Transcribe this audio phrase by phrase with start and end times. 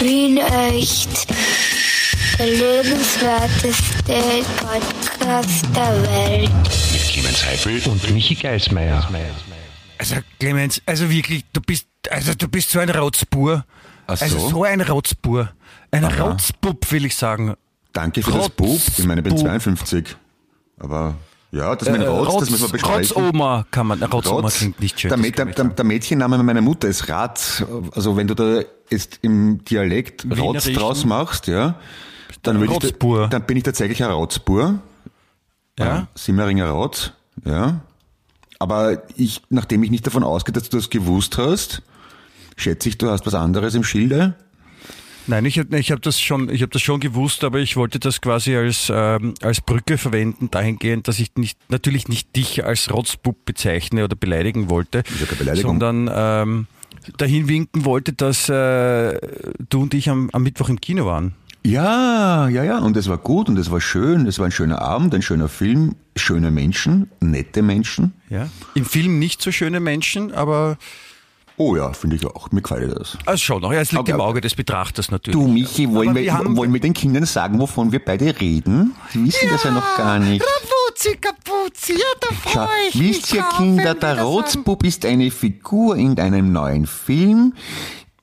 [0.00, 1.26] Wien echt.
[2.38, 6.50] Der lebenswerteste Podcast der Welt.
[6.92, 9.06] Mit Clemens Heifel und Michi Geismeier.
[9.98, 13.64] Also Clemens, also wirklich, du bist, also du bist so ein Rotzbur.
[14.06, 14.24] Ach so?
[14.24, 15.50] Also so ein Rotzbur.
[15.90, 17.54] Ein Rotzbub, will ich sagen.
[17.92, 18.80] Danke für das Rotz- Bub.
[18.96, 19.42] Ich meine, ich bin Bub.
[19.42, 20.16] 52.
[20.78, 21.16] Aber
[21.52, 23.16] ja, das ist mein Äh, Rotz, das müssen wir besprechen.
[23.16, 24.58] Rotzoma kann man, Rotzoma Rotz.
[24.58, 25.08] klingt nicht schön.
[25.08, 27.64] Der, Mä- der, der, der Mädchenname meiner Mutter ist Rat.
[27.94, 28.60] Also wenn du da
[28.90, 31.74] jetzt im Dialekt Rotz draus machst, ja,
[32.42, 34.78] dann, würde ich, da- dann bin ich tatsächlich ein Rotzbur.
[35.78, 36.06] ja?
[36.14, 37.12] Simmeringer Rotz,
[37.44, 37.80] ja.
[38.58, 41.82] Aber ich, nachdem ich nicht davon ausgehe, dass du das gewusst hast,
[42.56, 44.34] schätze ich, du hast was anderes im Schilde.
[45.30, 48.00] Nein, ich habe ich hab das schon, ich habe das schon gewusst, aber ich wollte
[48.00, 52.92] das quasi als ähm, als Brücke verwenden, dahingehend, dass ich nicht natürlich nicht dich als
[52.92, 55.04] Rotzbub bezeichne oder beleidigen wollte,
[55.54, 56.66] sondern ähm,
[57.16, 59.20] dahin winken wollte, dass äh,
[59.68, 61.36] du und ich am, am Mittwoch im Kino waren.
[61.62, 62.78] Ja, ja, ja.
[62.80, 64.26] Und es war gut und es war schön.
[64.26, 68.14] Es war ein schöner Abend, ein schöner Film, schöne Menschen, nette Menschen.
[68.30, 68.48] Ja.
[68.74, 70.76] Im Film nicht so schöne Menschen, aber
[71.62, 72.50] Oh ja, finde ich auch.
[72.52, 73.18] Mir gefällt das.
[73.26, 73.70] also schon noch.
[73.70, 74.30] Ja, es liegt Okay, im okay.
[74.30, 75.38] Auge des Betrachters natürlich.
[75.38, 78.94] Du, Michi, wollen, wir, wir wollen wir den Kindern sagen, wovon wir beide reden?
[79.10, 80.42] Sie wissen das ja noch gar nicht.
[80.42, 85.30] Rapuzi, Kapuzi, ja, da freue ich wisst mich ihr drauf, Kinder, der Rotzbub ist eine
[85.30, 87.52] Figur in einem neuen Film,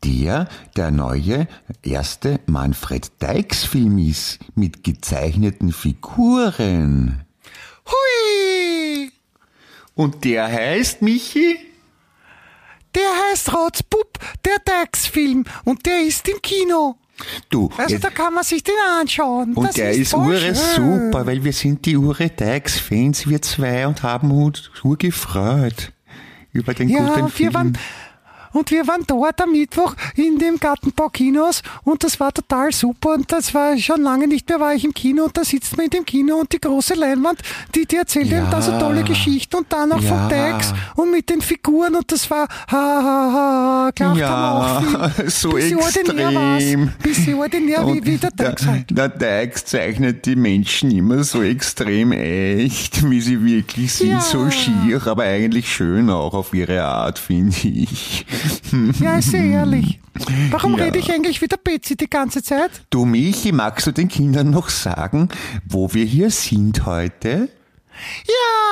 [0.03, 1.47] der der neue
[1.83, 7.23] erste Manfred Dykes Film ist, mit gezeichneten Figuren.
[7.85, 9.11] Hui,
[9.93, 11.59] Und der heißt, Michi?
[12.97, 16.95] Der heißt Rotzbub, der Dax-Film und der ist im Kino.
[17.49, 19.53] Du, Also jetzt- da kann man sich den anschauen.
[19.55, 23.87] Und das der ist, ist ure super, weil wir sind die Ure Dykes-Fans, wir zwei,
[23.87, 25.91] und haben uns gefreut
[26.51, 27.49] über den Ja, guten Film.
[27.49, 27.77] wir waren
[28.57, 33.13] und wir waren dort am Mittwoch in dem Gartenbau Kinos und das war total super
[33.13, 35.85] und das war schon lange nicht mehr war ich im Kino und da sitzt man
[35.85, 37.39] in dem Kino und die große Leinwand,
[37.75, 38.39] die, die erzählt Ja.
[38.39, 40.09] eben da so tolle Geschichten und dann auch Ja.
[40.09, 44.95] vom Dax und mit den Figuren und das war ha ha ha gelacht Ja, haben
[44.95, 45.29] auch viel.
[45.29, 46.85] so Bisschen ordinär extrem.
[46.87, 46.97] war's.
[47.03, 48.85] Bisschen ordinär wie, Und wie der der, Dax halt.
[48.89, 54.19] der Dykes zeichnet die Menschen immer so extrem echt, wie sie wirklich sind, Ja.
[54.21, 58.25] so schier, aber eigentlich schön auch auf ihre Art, finde ich.
[58.99, 59.99] Ja, ist sehr ehrlich.
[60.51, 60.85] Warum Ja.
[60.85, 62.71] rede ich eigentlich wie der Betsy die ganze Zeit?
[62.89, 65.29] Du Michi, magst du den Kindern noch sagen,
[65.67, 67.49] wo wir hier sind heute?
[68.27, 68.67] Ja!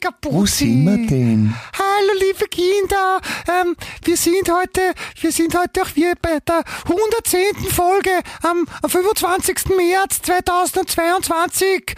[0.00, 0.34] Kapuzi.
[0.34, 1.54] Wo sind wir denn?
[1.72, 3.20] Hallo, liebe Kinder.
[3.48, 7.70] Ähm, wir sind heute, wir sind heute auch wir bei der 110.
[7.70, 8.10] Folge
[8.42, 9.76] am, am 25.
[9.76, 11.94] März 2022.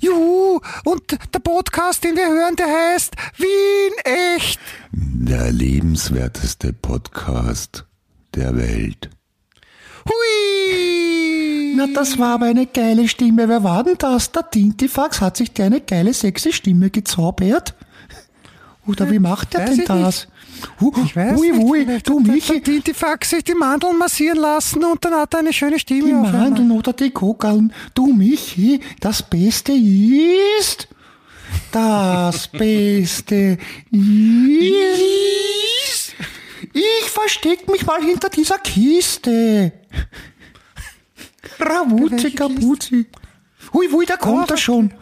[0.00, 0.60] Juhu.
[0.84, 4.60] Und der Podcast, den wir hören, der heißt Wien echt.
[4.92, 7.84] Der lebenswerteste Podcast
[8.34, 9.10] der Welt.
[10.08, 10.95] Hui.
[11.76, 13.48] Na, das war aber eine geile Stimme.
[13.48, 14.32] Wer war denn das?
[14.32, 17.74] Der Tintifax hat sich der eine geile, sexy Stimme gezaubert?
[18.86, 20.28] Oder wie macht der Weiß denn das?
[20.80, 21.62] Hu, Ich weiß hui, nicht.
[21.62, 25.34] hui, vielleicht du hat Michi, Der Tintifax sich die Mandeln massieren lassen und dann hat
[25.34, 26.12] er eine schöne Stimme die.
[26.32, 27.72] Mandeln oder die Kokaln.
[27.94, 30.88] Du Michi, das Beste ist...
[31.72, 33.58] Das Beste
[33.90, 36.14] ist...
[36.72, 39.72] Ich versteck mich mal hinter dieser Kiste.
[41.58, 43.06] Rawuzi, Welche Kapuzi.
[43.72, 44.92] Hui, hui, da kommt er schon.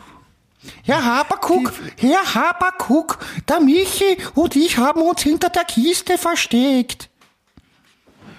[0.82, 3.19] Herr Haberkuck, Herr Haberkuck,
[3.49, 7.10] der Michi und ich haben uns hinter der Kiste versteckt.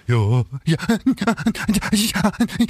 [0.08, 0.78] Ja, ja,
[1.92, 2.14] Ich,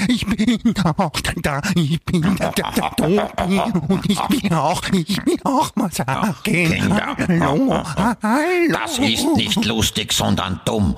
[0.08, 5.22] ich bin auch da, ich bin da, da, da, da, und ich bin auch, ich
[5.24, 7.16] bin auch mal sagen, Kinder.
[7.18, 7.84] hallo,
[8.24, 8.72] hallo.
[8.72, 10.96] Das ist nicht lustig, sondern dumm.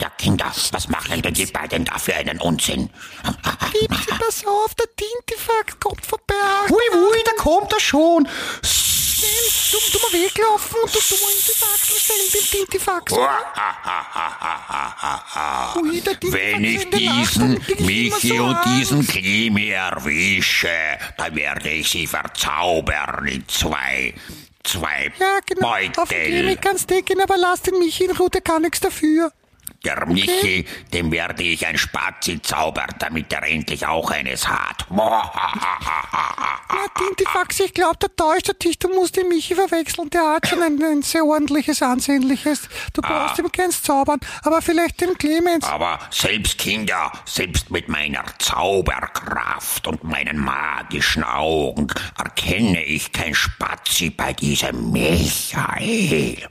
[0.00, 2.90] Ja, Kinder, was machen denn die beiden da für einen Unsinn?
[3.72, 6.34] Gib sie pass auf, der Tintifax kommt vorbei.
[6.68, 8.26] Hui, hui, da kommt er schon.
[9.72, 13.12] Du, du mal weglaufen und du, du mal in die Achsel stellen, den Tintifax.
[15.76, 18.66] Ui, der Tintifax Wenn ich in diesen ich immer Michi so und Angst.
[18.80, 20.68] diesen Klimi erwische,
[21.16, 24.14] dann werde ich sie verzaubern in zwei,
[24.62, 25.68] zwei Ja, genau.
[26.02, 26.56] Auf den Beutel.
[26.60, 29.32] kannst du gehen, aber lass den Michi in Ruhe, der kann nichts dafür.
[29.84, 34.86] Der Michi, dem werde ich ein Spazi zaubern, damit er endlich auch eines hat.
[34.90, 38.78] Na, Tintifax, ich glaube, da täuscht er dich.
[38.78, 40.08] Du musst den Michi verwechseln.
[40.10, 42.68] Der hat schon ein, ein sehr ordentliches, ansehnliches.
[42.92, 45.64] Du brauchst ihm keins zaubern, aber vielleicht den Clemens.
[45.64, 51.88] Aber selbst Kinder, selbst mit meiner Zauberkraft und meinen magischen Augen
[52.18, 56.38] erkenne ich kein Spazi bei diesem Michael.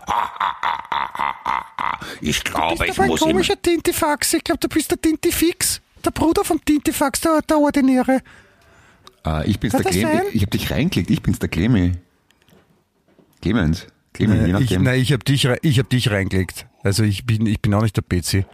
[2.21, 3.22] Ich glaube, ich muss.
[3.31, 4.33] Komischer Tintifax.
[4.33, 5.81] Ich glaube, du bist der Tintifix.
[6.05, 8.21] Der Bruder vom Tintifax, der, der Ordinäre.
[9.23, 10.17] Ah, ich bin's Kann der Clemens.
[10.17, 10.25] sein?
[10.33, 11.93] Ich hab dich reingeklickt, ich bin's der Clemi.
[13.41, 13.87] Clemens.
[14.13, 14.83] Clemens, je Äh, ich, nachdem.
[14.83, 16.65] nein, ich habe dich, ich hab dich reingelegt.
[16.83, 18.45] Also ich bin, ich bin auch nicht der PC.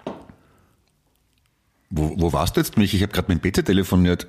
[1.90, 2.94] Wo, wo warst du jetzt, mich?
[2.94, 4.28] Ich habe gerade mit dem PC telefoniert.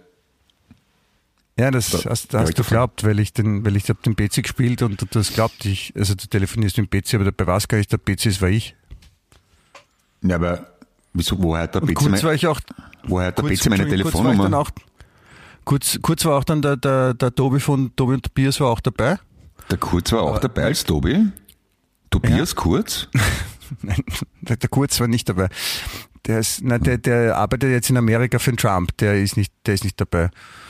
[1.59, 3.89] Ja, das Da- hast, da hast ich du davon- glaubt, weil ich den, weil ich
[3.91, 5.93] hab den PC gespielt und das glaubt ich.
[5.95, 8.41] Also du telefonierst mit dem PC, aber dabei war es gar nicht der PC, es
[8.41, 8.75] war ich.
[10.23, 10.67] Ja, aber
[11.13, 12.61] wieso, woher hat der Und PC, kurz war ich auch,
[13.05, 14.59] woher kurz, PC meine Entschuldigung, kurz war Telefonnummer?
[14.59, 14.71] auch,
[15.65, 18.81] kurz, kurz war auch dann der, der, der Tobi von Tobi und Tobias war auch
[18.81, 19.19] dabei.
[19.71, 21.29] Der Kurz war auch dabei als Tobi.
[22.11, 23.09] Tobias Kurz?
[23.83, 24.03] Nein,
[24.41, 25.49] der, der Kurz war nicht dabei.
[26.27, 28.95] Der ist, nein, der, der arbeitet jetzt in Amerika für den Trump.
[28.99, 30.29] Der ist nicht, der ist nicht dabei.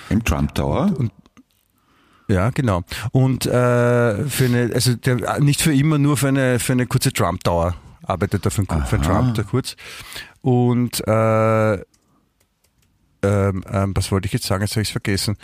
[0.09, 0.95] Im Trump Tower?
[2.29, 2.83] Ja, genau.
[3.11, 3.51] Und äh,
[4.29, 7.75] für eine, also der, nicht für immer, nur für eine, für eine kurze Trump-Dauer
[8.11, 9.77] arbeitet er für, für Trump, der kurz.
[10.43, 11.75] Und äh,
[13.23, 13.65] ähm,
[13.95, 14.63] was wollte ich jetzt sagen?
[14.63, 15.37] Jetzt habe ich es vergessen.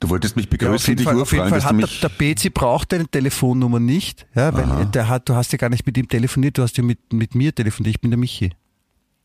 [0.00, 2.02] Du wolltest mich Ja, auf begrüßen jeden und dich Fall, auf jeden urfreuen, Fall hat
[2.02, 5.70] der, der Bezi braucht deine Telefonnummer nicht, ja, weil der hat, du hast ja gar
[5.70, 7.94] nicht mit ihm telefoniert, du hast ja mit, mit mir telefoniert.
[7.96, 8.52] Ich bin der Michi.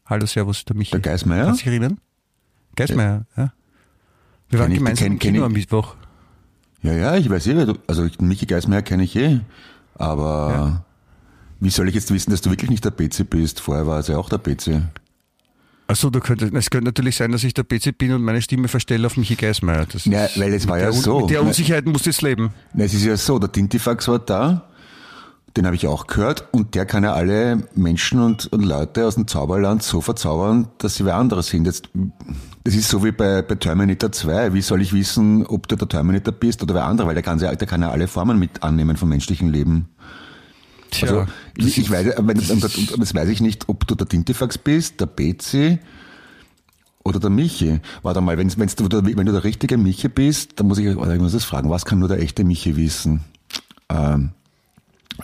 [0.06, 0.92] Hallo, Servus, der Michi.
[0.92, 1.46] Der Geismeier?
[1.46, 2.00] Kannst du dich erinnern?
[2.76, 3.52] Geismeier, ja.
[4.50, 5.96] Wir waren Kenn ich- gemeinsam kenn- im kenn Kino ich- am Mittwoch.
[6.82, 9.42] Ja, ja, ich weiß eh, also ich- Michi Geismeier kenne ich eh,
[9.96, 10.86] aber
[11.60, 13.60] wie soll ich jetzt wissen, dass du wirklich nicht der PC bist?
[13.60, 14.82] Vorher war es ja auch der PC.
[15.88, 18.68] Achso, du könntest, es könnte natürlich sein, dass ich der PC bin und meine Stimme
[18.68, 19.88] verstelle auf Michi Geismeier.
[19.92, 21.22] Das Ja, weil es war ja so.
[21.22, 22.52] Mit der Unsicherheit musst du jetzt leben.
[22.74, 24.70] Na, es ist ja so, der Tintifax war da,
[25.58, 29.16] den habe ich auch gehört und der kann ja alle Menschen und, und Leute aus
[29.16, 31.66] dem Zauberland so verzaubern, dass sie wer anderes sind.
[31.66, 31.90] Jetzt,
[32.64, 34.54] das ist so wie bei, bei Terminator 2.
[34.54, 37.08] Wie soll ich wissen, ob du der Terminator bist oder wer andere?
[37.08, 39.90] Weil der kann, ja, der kann ja alle Formen mit annehmen vom menschlichen Leben.
[40.92, 41.26] Tja, Also,
[41.58, 45.06] ich, ich weiß, aber und, das weiß ich nicht, ob du der Tintifax bist, der
[45.06, 45.80] Bezi
[47.04, 47.80] oder der Michi.
[48.02, 50.96] Warte mal, wenn, wenn's du, der- wenn du der richtige Michi bist, dann muss ich,
[50.96, 53.22] oder ich muss das fragen, was kann nur der echte Michi wissen?
[53.90, 54.32] Ähm,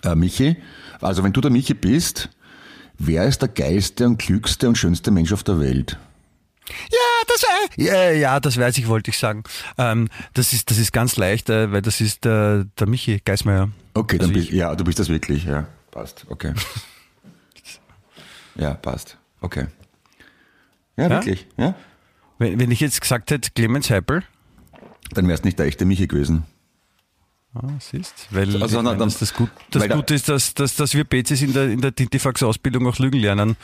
[0.04, 0.58] äh, Michi,
[1.02, 2.30] also wenn du der Michi bist,
[2.98, 5.98] wer ist der geilste und klügste und schönste Mensch auf der Welt?
[6.70, 6.98] Ja,
[7.28, 7.70] das war.
[7.78, 9.44] ja, ja, das weiß ich, wollte ich sagen.
[9.78, 13.70] Ähm, das, ist, das ist ganz leicht, äh, weil das ist der, der Michi Geismeier.
[13.94, 16.54] Okay, dann Also bist, ja, du bist das wirklich, ja, passt, okay.
[18.56, 19.68] ja, passt, okay.
[20.98, 21.76] Ja, wirklich, ja.
[22.38, 24.24] Wenn, wenn ich jetzt gesagt hätte, Clemens Heipel,
[25.12, 26.46] Dann wärst nicht der echte Michi gewesen.
[27.56, 31.04] Ah, siehst, weil Also, na, meine, das, Gut, das Gute ist, dass, dass, dass wir
[31.04, 33.56] PCs in der, in der Tintifax-Ausbildung auch Lügen lernen.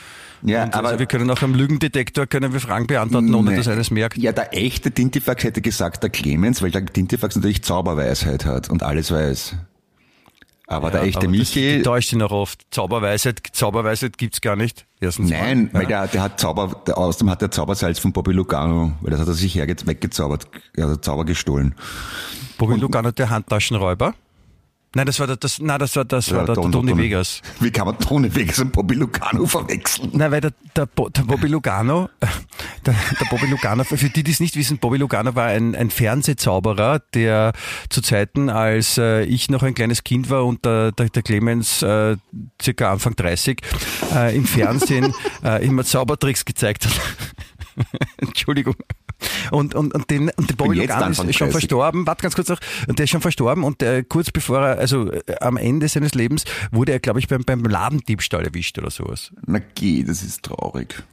[0.43, 3.57] Ja, Und aber also wir können auch am Lügendetektor können wir Fragen beantworten, ohne Nee.
[3.57, 4.17] dass eines merkt.
[4.17, 8.83] Ja, der echte Tintifax hätte gesagt, der Clemens, weil der Tintifax natürlich Zauberweisheit hat und
[8.83, 9.55] alles weiß.
[10.71, 12.61] Aber der echte das, Michi, die täuscht ihn auch oft.
[12.71, 14.85] Zauberweisheit, Zauberweisheit gibt's gar nicht.
[15.01, 15.81] Erstens nein, mal.
[15.81, 19.19] weil der, der hat Zauber, der, außerdem hat der Zaubersalz von Bobby Lugano, weil das
[19.19, 21.75] hat er sich herge weggezaubert, er hat Zauber gestohlen.
[22.57, 24.13] Bobby Lugano, der Handtaschenräuber.
[24.93, 26.97] Nein, das war der, das, nein, das war, das war der, der Don- Tony Don-
[26.99, 27.41] Vegas.
[27.61, 30.09] Wie kann man Tony Vegas und Bobby Lugano verwechseln?
[30.11, 32.09] Nein, weil der, der, Bo- der Bobby Lugano,
[32.85, 35.89] der, der Bobby Lugano, für die, die es nicht wissen, Bobby Lugano war ein, ein
[35.91, 37.53] Fernsehzauberer, der
[37.89, 41.81] zu Zeiten, als äh, ich noch ein kleines Kind war und der, der, der Clemens
[41.83, 42.17] äh,
[42.61, 43.61] circa Anfang 30
[44.13, 45.13] äh, im Fernsehen
[45.43, 46.91] äh, immer Zaubertricks gezeigt hat.
[48.17, 48.75] Entschuldigung.
[49.51, 51.51] Und, und, und, den, und der Bobby Anfang ist schon 30.
[51.51, 54.79] verstorben, warte ganz kurz noch, und der ist schon verstorben und der, kurz bevor er,
[54.79, 58.89] also äh, am Ende seines Lebens, wurde er, glaube ich, beim, beim Ladendiebstahl erwischt oder
[58.89, 59.31] sowas.
[59.45, 61.03] Na geh, das ist traurig.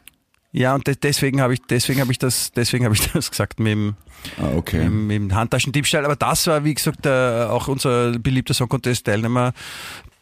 [0.52, 3.60] Ja, und de- deswegen habe ich, deswegen habe ich das, deswegen habe ich das gesagt
[3.60, 3.94] mit dem,
[4.38, 4.88] Ah, okay.
[4.88, 6.04] mit, mit dem Handtaschendiebstahl.
[6.06, 9.52] Aber das war, wie gesagt, äh, auch unser beliebter Song Contest Teilnehmer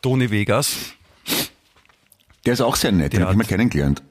[0.03, 0.77] Tony Vegas.
[2.45, 4.03] Der ist auch sehr nett, den habe ich mal hat-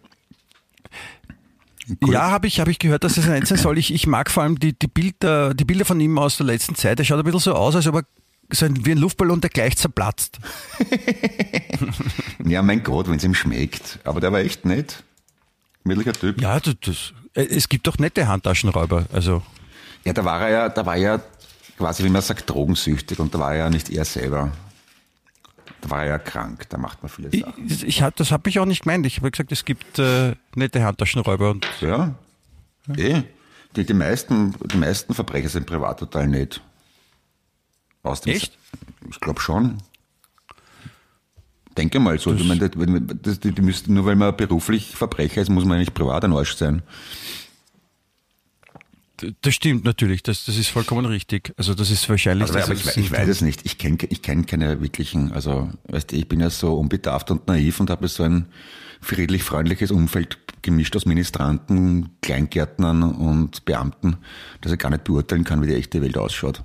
[1.86, 2.14] kennengelernt.
[2.14, 3.78] Ja, habe ich, habe ich gehört, dass es nett sein soll.
[3.78, 6.76] Ich, ich mag vor allem die, die Bilder, die Bilder von ihm aus der letzten
[6.76, 7.00] Zeit.
[7.00, 8.04] Er schaut ein bisschen so aus, als ob er
[8.52, 10.40] so ein, wie ein Luftballon, der gleich zerplatzt.
[12.46, 14.00] Ja, mein Gott, wenn es ihm schmeckt.
[14.04, 15.04] Aber der war echt nett.
[15.84, 16.40] Mittlicher Typ.
[16.40, 19.06] Ja, das, das, äh, es gibt doch nette Handtaschenräuber.
[19.12, 19.42] Also,
[20.04, 21.22] Ja, da war er ja, da war er ja
[21.78, 24.52] quasi, wie man sagt, drogensüchtig und da war er ja nicht er selber.
[25.88, 27.68] War ja krank, da macht man viele Ich, Sachen.
[27.68, 29.06] ich, hab- das habe ich auch nicht gemeint.
[29.06, 32.16] Ich habe gesagt, es gibt äh, nette Handtaschenräuber und Ja.
[32.96, 33.22] Eh.
[33.76, 36.62] Die, die, meisten, die meisten Verbrecher sind privat total nett.
[38.04, 38.58] Aus dem Echt?
[39.10, 39.78] Ich glaube schon.
[41.78, 42.34] Denke mal so.
[42.34, 45.74] Ich meine, das, das, die, die müssten, nur weil man beruflich Verbrecher ist, muss man
[45.74, 46.84] ja nicht privat ein Arsch sein.
[49.42, 50.24] Das stimmt natürlich.
[50.24, 51.54] Das, das ist vollkommen richtig.
[51.58, 52.52] Also das ist wahrscheinlich.
[52.52, 53.66] Also, aber ich, ich weiß es nicht.
[53.66, 57.48] Ich kenne ich kenn keine wirklichen, also weißt du, ich bin ja so unbedarft und
[57.48, 58.48] naiv und habe so ein
[59.02, 64.18] friedlich-freundliches Umfeld gemischt aus Ministranten, Kleingärtnern und Beamten,
[64.62, 66.64] dass ich gar nicht beurteilen kann, wie die echte Welt ausschaut.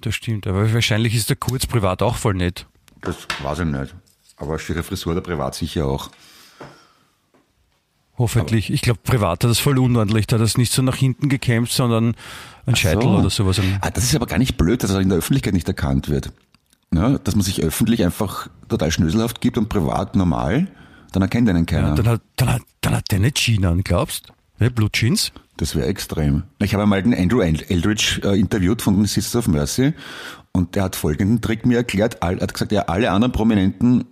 [0.00, 0.46] Das stimmt.
[0.46, 2.66] Aber wahrscheinlich ist der Kurz privat auch voll nett.
[3.00, 3.94] Das weiß ich nicht.
[4.36, 6.10] Aber schiere Frisur der Privat sicher auch.
[8.18, 8.70] Hoffentlich.
[8.72, 10.26] Ich glaube, privat hat das voll unordentlich.
[10.26, 12.14] Da hat das nicht so nach hinten gekämpft, sondern
[12.64, 13.08] ein Scheitel So.
[13.18, 13.60] oder sowas.
[13.80, 16.32] Ah, das ist aber gar nicht blöd, dass er in der Öffentlichkeit nicht erkannt wird.
[16.94, 20.68] Ja, dass man sich öffentlich einfach total schnöselhaft gibt und privat normal,
[21.12, 21.88] dann erkennt einen keiner.
[21.88, 24.70] Ja, dann, hat, dann, hat, dann hat der nicht Jeans an, glaubst du?
[24.70, 25.32] Blue Jeans?
[25.58, 26.44] Das wäre extrem.
[26.60, 29.92] Ich habe einmal den Andrew El- Eldridge äh, interviewt von Sisters of Mercy
[30.52, 32.22] und der hat folgenden Trick mir erklärt.
[32.22, 34.04] All, hat gesagt, ja, alle anderen Prominenten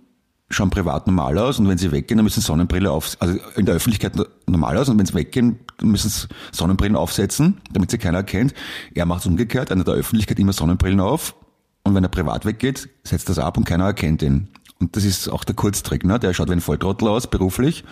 [0.49, 3.65] schauen privat normal aus und wenn sie weggehen, dann müssen sie Sonnenbrille auf, also in
[3.65, 7.91] der Öffentlichkeit no- normal aus und wenn sie weggehen, dann müssen sie Sonnenbrillen aufsetzen, damit
[7.91, 8.53] sie keiner erkennt.
[8.93, 11.35] Er macht es umgekehrt, einer der Öffentlichkeit immer Sonnenbrillen auf
[11.83, 14.49] und wenn er privat weggeht, setzt das ab und keiner erkennt ihn.
[14.79, 16.19] Und das ist auch der Kurztrick, ne?
[16.19, 17.83] Der schaut wie ein Volltrottel aus, beruflich.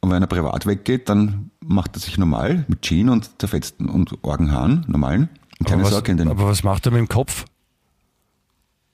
[0.00, 4.18] Und wenn er privat weggeht, dann macht er sich normal mit Jean und zerfetzten und
[4.22, 5.28] Orgenhaaren, normalen.
[5.58, 5.92] Und aber, was,
[6.30, 7.46] aber was macht er mit dem Kopf?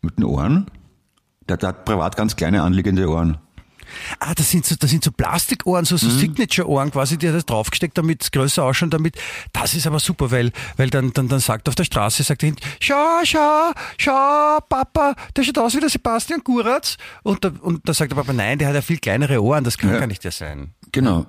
[0.03, 0.67] Mit den Ohren.
[1.49, 3.39] Der, der hat privat ganz kleine anliegende Ohren.
[4.19, 5.99] Ah, das sind so, das sind so Plastikohren, so, Mhm.
[5.99, 9.17] so Signature-Ohren quasi, die hat er draufgesteckt, damit es größer ausschaut, damit,
[9.53, 12.49] das ist aber super, weil, weil dann, dann, dann sagt auf der Straße, sagt er,
[12.49, 16.97] hin, schau, schau, schau, Papa, der schaut aus wie der Sebastian Guratz.
[17.23, 19.79] Und da, und da sagt der Papa, nein, der hat ja viel kleinere Ohren, das
[19.79, 20.01] kann Ja.
[20.01, 20.75] gar nicht der sein.
[20.91, 21.27] Genau.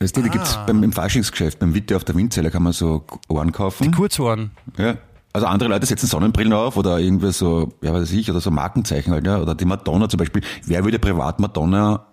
[0.00, 0.32] Weißt du, die Ah.
[0.32, 3.92] gibt's beim, im Faschingsgeschäft, beim Witte auf der Windzelle kann man so Ohren kaufen.
[3.92, 4.50] Kurzohren.
[4.76, 4.96] Ja.
[5.32, 9.12] Also andere Leute setzen Sonnenbrillen auf oder irgendwie so, ja weiß ich, oder so Markenzeichen
[9.12, 9.38] halt, ja.
[9.38, 10.42] Oder die Madonna zum Beispiel.
[10.64, 12.06] Wer würde privat Madonna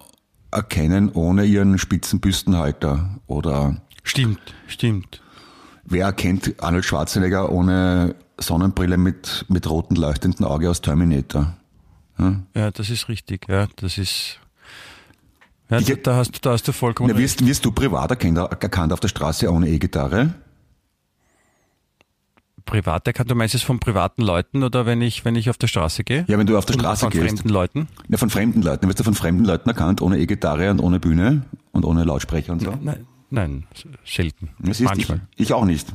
[0.52, 3.10] erkennen ohne ihren spitzen Büstenhalter?
[3.28, 5.22] Oder Stimmt, stimmt.
[5.86, 11.54] wer erkennt Arnold Schwarzenegger ohne Sonnenbrille mit, mit roten leuchtenden Auge aus Terminator?
[12.54, 14.40] Ja, das ist richtig, ja, das ist,
[15.70, 17.24] ja, Ich- da, hast, du- da hast du vollkommen Na, recht.
[17.40, 20.34] wirst, wirst du privat erkannt, erkannt auf der Straße ohne E-Gitarre?
[22.66, 25.68] Privat erkannt, du meinst es von privaten Leuten oder wenn ich, wenn ich auf der
[25.68, 26.26] Straße gehe?
[26.28, 27.26] Ja, wenn du auf der Straße von gehst.
[27.26, 27.88] fremden Leuten?
[28.10, 28.88] Ja, von fremden Leuten.
[28.88, 32.62] Wirst du von fremden Leuten erkannt, ohne E-Gitarre und ohne Bühne und ohne Lautsprecher und
[32.62, 32.74] so?
[32.82, 33.68] Nein, nein,
[34.04, 34.50] selten.
[34.60, 35.22] Das Manchmal.
[35.36, 35.88] Ich, ich auch nicht.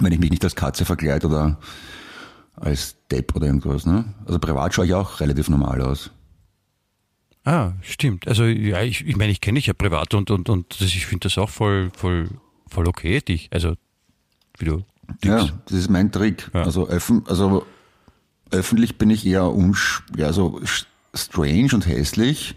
[0.00, 1.58] Wenn ich mich nicht als Katze verkleide oder
[2.56, 3.86] als Depp oder irgendwas.
[3.86, 4.04] Ne?
[4.26, 6.10] Also privat schaue ich auch relativ normal aus.
[7.44, 8.26] Ah, stimmt.
[8.26, 11.04] Also ja, ich, ich meine, ich kenne dich ja privat und und und das, ich
[11.04, 12.30] finde das auch voll voll
[12.68, 13.50] voll okay, dich.
[13.52, 13.74] Also
[14.58, 14.84] wie du.
[15.24, 16.50] Ja, das ist mein Trick.
[16.54, 16.62] Ja.
[16.62, 17.64] Also, öffn, also
[18.50, 20.60] öffentlich bin ich eher unsch ja, so
[21.14, 22.54] strange und hässlich,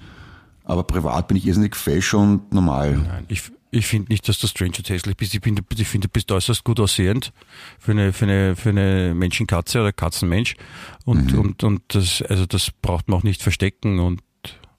[0.64, 2.98] aber privat bin ich irrsinnig fesch und normal.
[2.98, 5.34] Nein, ich ich finde nicht, dass du strange und hässlich bist.
[5.36, 7.34] Ich finde, ich finde, du bist äußerst gut aussehend
[7.80, 10.56] für eine für eine für eine Menschenkatze oder Katzenmensch
[11.06, 11.40] und Mhm.
[11.40, 14.22] und und das also das braucht man auch nicht verstecken und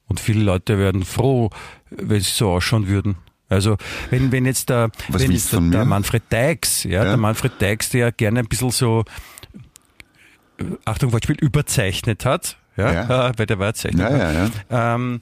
[0.06, 1.50] und viele Leute werden froh,
[1.90, 3.16] wenn sie so ausschauen würden.
[3.48, 3.76] Also
[4.10, 5.84] wenn, wenn jetzt der, Was wenn jetzt der, der?
[5.84, 7.04] Manfred Deix, ja, Ja.
[7.04, 9.04] der Manfred Deix, der gerne ein bisschen so,
[10.58, 13.28] äh, Achtung, Wortspiel, überzeichnet hat, ja, Ja.
[13.28, 14.10] Äh, weil der war zeichnet.
[14.10, 14.32] Ja, ja,
[14.70, 14.94] ja.
[14.94, 15.20] Ähm,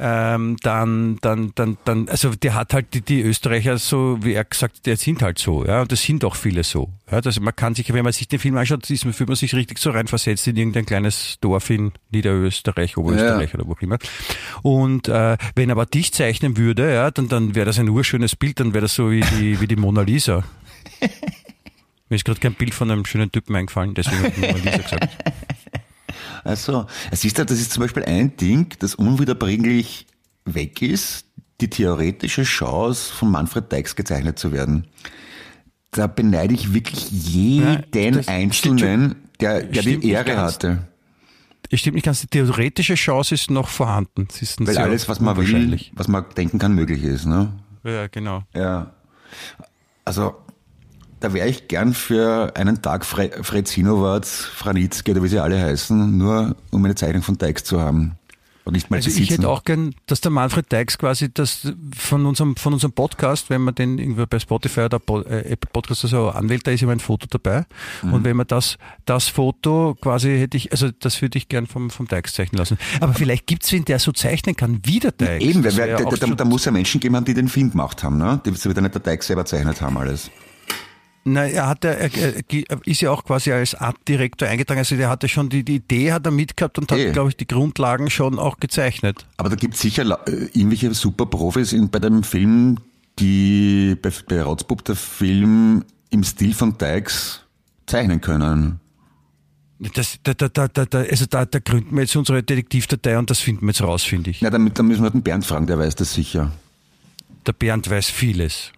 [0.00, 4.44] ähm, dann, dann, dann, dann, also der hat halt die, die Österreicher so, wie er
[4.44, 6.90] gesagt, der sind halt so, ja, und das sind auch viele so.
[7.10, 9.54] Ja, also man kann sich, wenn man sich den Film anschaut, ist, fühlt man sich
[9.54, 13.98] richtig so reinversetzt in irgendein kleines Dorf in Niederösterreich, Oberösterreich oder wo auch immer.
[14.62, 18.36] Und äh, wenn er aber dich zeichnen würde, ja, dann, dann wäre das ein urschönes
[18.36, 20.44] Bild, dann wäre das so wie die, wie die Mona Lisa.
[22.08, 24.78] Mir ist gerade kein Bild von einem schönen Typen eingefallen, deswegen habe ich Mona Lisa
[24.78, 25.08] gesagt.
[26.44, 30.06] Also, siehst du, das ist zum Beispiel ein Ding, das unwiederbringlich
[30.44, 31.26] weg ist,
[31.60, 34.86] die theoretische Chance von Manfred Deix gezeichnet zu werden.
[35.90, 40.88] Da beneide ich wirklich jeden Ja, Einzelnen, der, der die Ehre hatte.
[41.70, 44.28] Es stimmt nicht ganz, die theoretische Chance ist noch vorhanden.
[44.30, 47.26] Sie ist Weil alles, was man will, was man denken kann, möglich ist.
[47.26, 47.52] Ne?
[47.84, 48.42] Ja, genau.
[48.54, 48.92] Ja.
[50.04, 50.34] Also,
[51.20, 55.60] da wäre ich gern für einen Tag Fre Fred Sinowatz, Franitzky oder wie sie alle
[55.60, 58.18] heißen, nur um eine Zeichnung von Deix zu haben.
[58.68, 62.26] Und nicht mal Also ich hätte auch gern, dass der Manfred Dykes quasi das von
[62.26, 66.10] unserem, von unserem Podcast, wenn man den irgendwie bei Spotify oder äh, Apple Podcast oder
[66.10, 67.64] so anwählt, da ist immer ein Foto dabei.
[68.02, 68.12] Mhm.
[68.12, 71.88] Und wenn man das, das Foto quasi hätte ich, also das würde ich gern vom,
[71.88, 72.76] vom Dykes zeichnen lassen.
[73.00, 75.46] Aber vielleicht gibt's wen, der so zeichnen kann wie der Dykes.
[75.46, 78.18] Eben, weil, weil, da, da, da muss ja Menschen geben die den Film gemacht haben,
[78.18, 78.38] ne?
[78.44, 80.30] Die wird ja nicht der Teig selber zeichnet haben alles.
[81.32, 84.78] Nein, er hat ja, er, er ist ja auch quasi als Artdirektor eingetragen.
[84.78, 87.12] Also der hatte schon die, die Idee hat er mitgehabt und hat, Eh.
[87.12, 89.26] glaube ich, die Grundlagen schon auch gezeichnet.
[89.36, 92.78] Aber da gibt es sicher äh, irgendwelche Superprofis in, bei dem Film,
[93.18, 97.42] die bei, bei Rotzbub der Film im Stil von Dykes
[97.86, 98.80] zeichnen können.
[99.94, 103.30] Das, da, da, da, da, da, also da, da gründen wir jetzt unsere Detektivdatei und
[103.30, 104.40] das finden wir jetzt raus, finde ich.
[104.40, 106.50] Ja, damit, dann müssen wir den Bernd fragen, der weiß das sicher.
[107.46, 108.72] Der Bernd weiß vieles.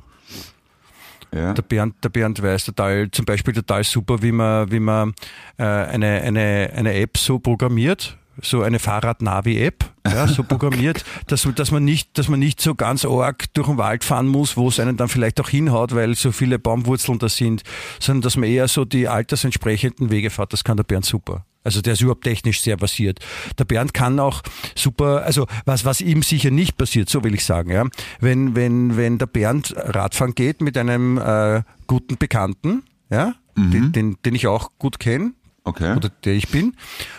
[1.35, 1.53] Ja.
[1.53, 5.15] Der Bernd, der Bernd weiß total, zum Beispiel total super, wie man, wie man
[5.59, 11.71] äh, eine, eine, eine App so programmiert, so eine Fahrrad-Navi-App, ja, so programmiert, dass, dass,
[11.71, 14.81] man nicht, dass man nicht so ganz arg durch den Wald fahren muss, wo es
[14.81, 17.63] einen dann vielleicht auch hinhaut, weil so viele Baumwurzeln da sind,
[18.01, 20.53] sondern dass man eher so die altersentsprechenden Wege fährt.
[20.53, 21.45] Das kann der Bernd super.
[21.63, 23.19] Also der ist überhaupt technisch sehr versiert.
[23.59, 24.43] Der Bernd kann auch
[24.75, 27.85] super, also was, was ihm sicher nicht passiert, so will ich sagen, ja.
[28.21, 34.17] Wenn, wenn, wenn der Bernd Radfahren geht mit einem äh, guten Bekannten, ja, den, den,
[34.25, 35.95] den ich auch gut kenne, Okay.
[35.95, 36.75] oder der ich bin.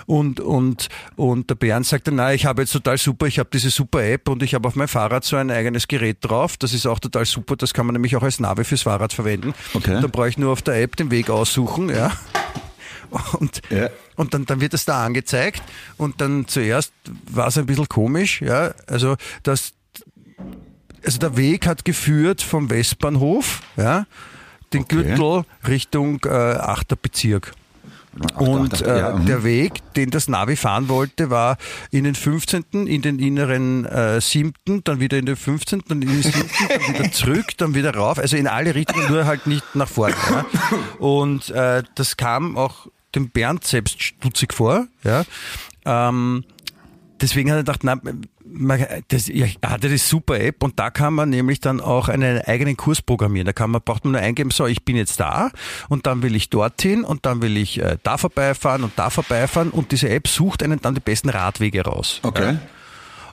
[0.07, 3.49] Und, und, und der Bernd sagt dann, na, ich habe jetzt total super, ich habe
[3.53, 6.57] diese super App und ich habe auf mein Fahrrad so ein eigenes Gerät drauf.
[6.57, 9.53] Das ist auch total super, das kann man nämlich auch als Navi fürs Fahrrad verwenden.
[9.75, 9.99] Okay.
[10.01, 12.11] Da brauche ich nur auf der App den Weg aussuchen, ja.
[13.39, 13.89] Und, Ja.
[14.15, 15.61] und dann, dann wird es da angezeigt
[15.97, 16.93] und dann zuerst
[17.29, 18.73] war es ein bisschen komisch, ja.
[18.87, 19.73] Also das,
[21.03, 24.05] also der Weg hat geführt vom Westbahnhof, ja,
[24.73, 25.03] den Okay.
[25.03, 27.01] Gürtel Richtung äh, 8.
[27.01, 27.53] Bezirk.
[28.35, 29.25] Und äh, ja, mhm.
[29.25, 31.57] der Weg, den das Navi fahren wollte, war
[31.91, 34.53] in den 15., in den inneren äh, 7.,
[34.83, 36.33] dann wieder in den 15., dann in den 7.,
[36.69, 38.17] dann wieder zurück, dann wieder rauf.
[38.19, 40.13] Also in alle Richtungen, nur halt nicht nach vorne.
[40.29, 40.45] Ja.
[40.99, 44.87] Und äh, das kam auch dem Bernd selbst stutzig vor.
[45.03, 45.23] Ja.
[45.85, 46.43] Ähm,
[47.19, 47.99] deswegen hat er gedacht, na,
[48.53, 52.09] man, das, ja, er hatte die super App und da kann man nämlich dann auch
[52.09, 53.45] einen eigenen Kurs programmieren.
[53.45, 55.51] Da kann man, braucht man nur eingeben, so, ich bin jetzt da
[55.89, 59.69] und dann will ich dorthin und dann will ich äh, da vorbeifahren und da vorbeifahren
[59.69, 62.19] und diese App sucht einen dann die besten Radwege raus.
[62.23, 62.57] Okay.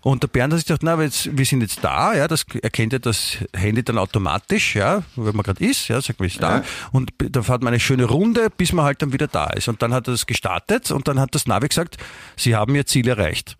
[0.02, 2.92] Und der Bernd hat sich gedacht, na, jetzt, wir sind jetzt da, ja, das erkennt
[2.92, 6.58] ja das Handy dann automatisch, ja, wenn man gerade ist, ja, sagt man ist da.
[6.58, 6.64] Ja.
[6.92, 9.68] Und da fährt man eine schöne Runde, bis man halt dann wieder da ist.
[9.68, 11.96] Und dann hat er das gestartet und dann hat das Navi gesagt,
[12.36, 13.56] Sie haben Ihr Ziel erreicht.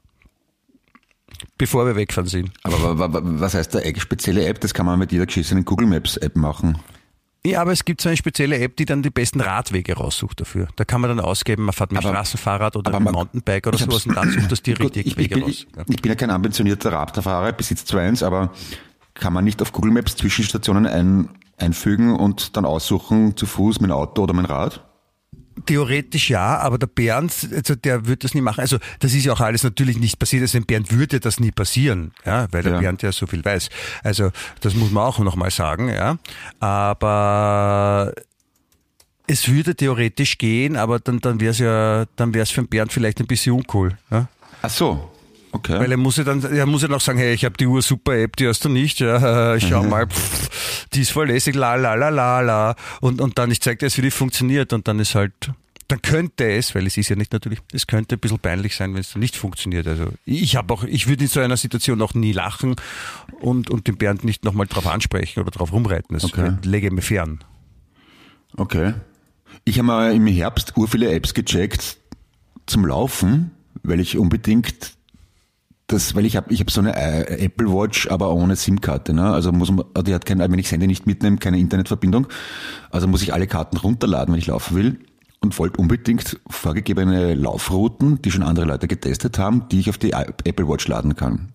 [1.57, 2.51] Bevor wir wegfahren sind.
[2.63, 4.61] Aber wa- wa- was heißt da eine spezielle App?
[4.61, 6.79] Das kann man mit jeder geschissenen Google Maps App machen.
[7.49, 10.69] Ja, aber es gibt so eine spezielle App, die dann die besten Radwege raussucht dafür.
[10.77, 13.77] Da kann man dann ausgeben, man fährt mit Aber- Straßenfahrrad oder mit man- Mountainbike oder
[13.77, 15.51] ich sowas und dann sucht das die Gut, richtigen ich, ich, Wege bin, raus.
[15.53, 15.85] ich, Ja.
[15.89, 18.53] ich bin ja kein ambitionierter Radfahrer, besitze zwar eins, aber
[19.15, 23.91] kann man nicht auf Google Maps Zwischenstationen ein, einfügen und dann aussuchen, zu Fuß, dem
[23.91, 24.85] Auto oder dem Rad?
[25.67, 28.61] Theoretisch ja, aber der Bernd, also der wird das nie machen.
[28.61, 30.43] Also das ist ja auch alles natürlich nicht passiert.
[30.43, 32.81] Also dem Bernd würde das nie passieren, ja, weil der Ja.
[32.81, 33.69] Bernd ja so viel weiß.
[34.03, 36.19] Also das muss man auch nochmal sagen, ja.
[36.61, 38.13] Aber
[39.27, 42.69] es würde theoretisch gehen, aber dann, dann wäre es ja, dann wäre es für den
[42.69, 43.97] Bernd vielleicht ein bisschen uncool.
[44.11, 44.29] Ja?
[44.63, 45.11] Ach so,
[45.53, 45.79] okay.
[45.79, 47.83] Weil er muss ja dann, er muss ja noch sagen, hey, ich habe die Uhr
[47.83, 49.89] super App, die hast du nicht, ja, schau Mhm.
[49.91, 52.77] mal, pff, die ist voll lässig, la la la la la.
[53.01, 55.33] Und, und dann, ich zeig dir jetzt, wie die funktioniert und dann ist halt,
[55.89, 58.93] dann könnte es, weil es ist ja nicht natürlich, es könnte ein bisschen peinlich sein,
[58.93, 59.87] wenn es nicht funktioniert.
[59.87, 62.77] Also ich habe auch, ich würde in so einer Situation auch nie lachen
[63.41, 66.13] und, und den Bernd nicht nochmal drauf ansprechen oder drauf rumreiten.
[66.15, 66.53] Das Okay.
[66.63, 67.43] lege mir fern.
[68.57, 68.95] Okay.
[69.65, 71.97] Ich habe mal im Herbst ur viele Apps gecheckt
[72.67, 73.51] zum Laufen,
[73.83, 74.93] weil ich unbedingt
[75.89, 79.15] das, weil ich habe ich hab so eine äh, Apple Watch, aber ohne SIM-Karte.
[79.15, 79.25] Ne?
[79.33, 82.29] Also muss man, die hat kein, wenn ich das Handy nicht mitnehme, keine Internetverbindung.
[82.91, 85.01] Also muss ich alle Karten runterladen, wenn ich laufen will.
[85.41, 90.13] Und wollte unbedingt vorgegebene Laufrouten, die schon andere Leute getestet haben, die ich auf die
[90.13, 91.53] Apple Watch laden kann.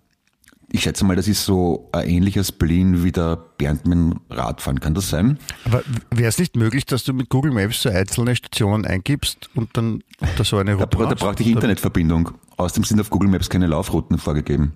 [0.75, 4.79] Ich schätze mal, das ist so ein ähnlicher Spleen wie der Bernd mit dem Radfahren.
[4.79, 5.37] Kann das sein?
[5.65, 9.77] Aber wäre es nicht möglich, dass du mit Google Maps so einzelne Stationen eingibst und
[9.77, 10.03] dann
[10.35, 11.17] da so eine Da, Route da machst?
[11.19, 12.31] brauchte ich Internetverbindung.
[12.57, 14.73] Außerdem sind auf Google Maps keine Laufrouten vorgegeben.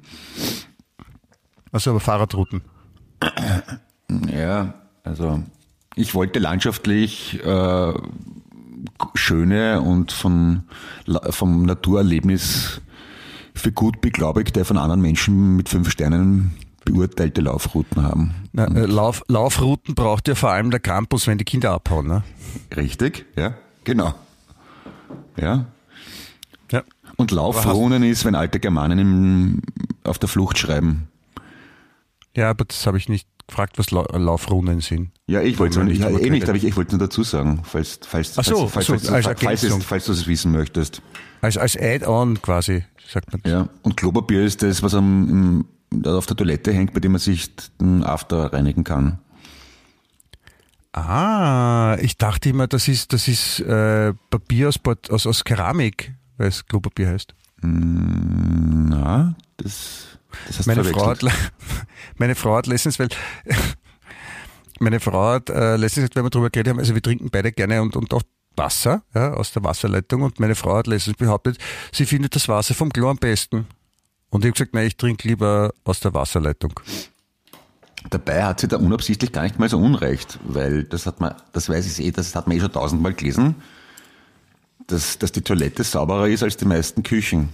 [1.71, 2.61] Also aber Fahrradrouten.
[4.31, 5.41] Ja, also
[5.95, 7.93] ich wollte landschaftlich äh,
[9.15, 10.63] schöne und von,
[11.31, 12.81] vom Naturerlebnis
[13.57, 18.33] für gut beglaubigte von anderen Menschen mit fünf Sternen beurteilte Laufrouten haben.
[18.53, 22.07] Na, äh, Lauf, Laufrouten braucht ja vor allem der Campus, wenn die Kinder abhauen.
[22.07, 22.23] Ne?
[22.75, 23.25] Richtig?
[23.35, 24.13] Ja, genau.
[25.37, 25.65] Ja.
[26.71, 26.83] Ja.
[27.17, 29.61] Und Laufrunen ist, wenn alte Germanen im,
[30.03, 31.07] auf der Flucht schreiben.
[32.35, 35.09] Ja, aber das habe ich nicht gefragt, was Lau Laufrunen sind.
[35.25, 37.61] Ja, ich wollte wir nicht, ja, eh nicht, aber ich, ich wollte nur dazu sagen,
[37.63, 41.01] falls, falls, so, falls, so, falls, falls, falls, es, falls du es wissen möchtest.
[41.41, 43.41] Als, als Add-on quasi, sagt man.
[43.45, 43.69] Ja.
[43.81, 45.65] Und Klopapier ist das, was am,
[46.05, 49.19] auf der Toilette hängt, bei dem man sich den After reinigen kann.
[50.93, 56.47] Ah, ich dachte immer, das ist, das ist äh, Papier aus, aus, aus Keramik, weil
[56.47, 57.35] es Klopapier heißt.
[57.61, 61.19] Na, das, das hast Meine du Frau, hat,
[62.17, 63.09] meine Frau hat letztens, weil
[64.79, 67.81] meine Frau hat äh, letztens, wenn wir drüber geredet haben, also wir trinken beide gerne
[67.81, 68.23] und, und auch
[68.57, 71.57] Wasser ja, aus der Wasserleitung und meine Frau hat letztens behauptet,
[71.91, 73.67] sie findet das Wasser vom Klo am besten.
[74.29, 76.79] Und ich habe gesagt, nein, ich trinke lieber aus der Wasserleitung.
[78.09, 81.69] Dabei hat sie da unabsichtlich gar nicht mal so unrecht, weil das hat man, das
[81.69, 83.55] weiß ich eh, das hat man eh schon tausendmal gelesen,
[84.87, 87.49] dass, dass die Toilette sauberer ist als die meisten Küchen.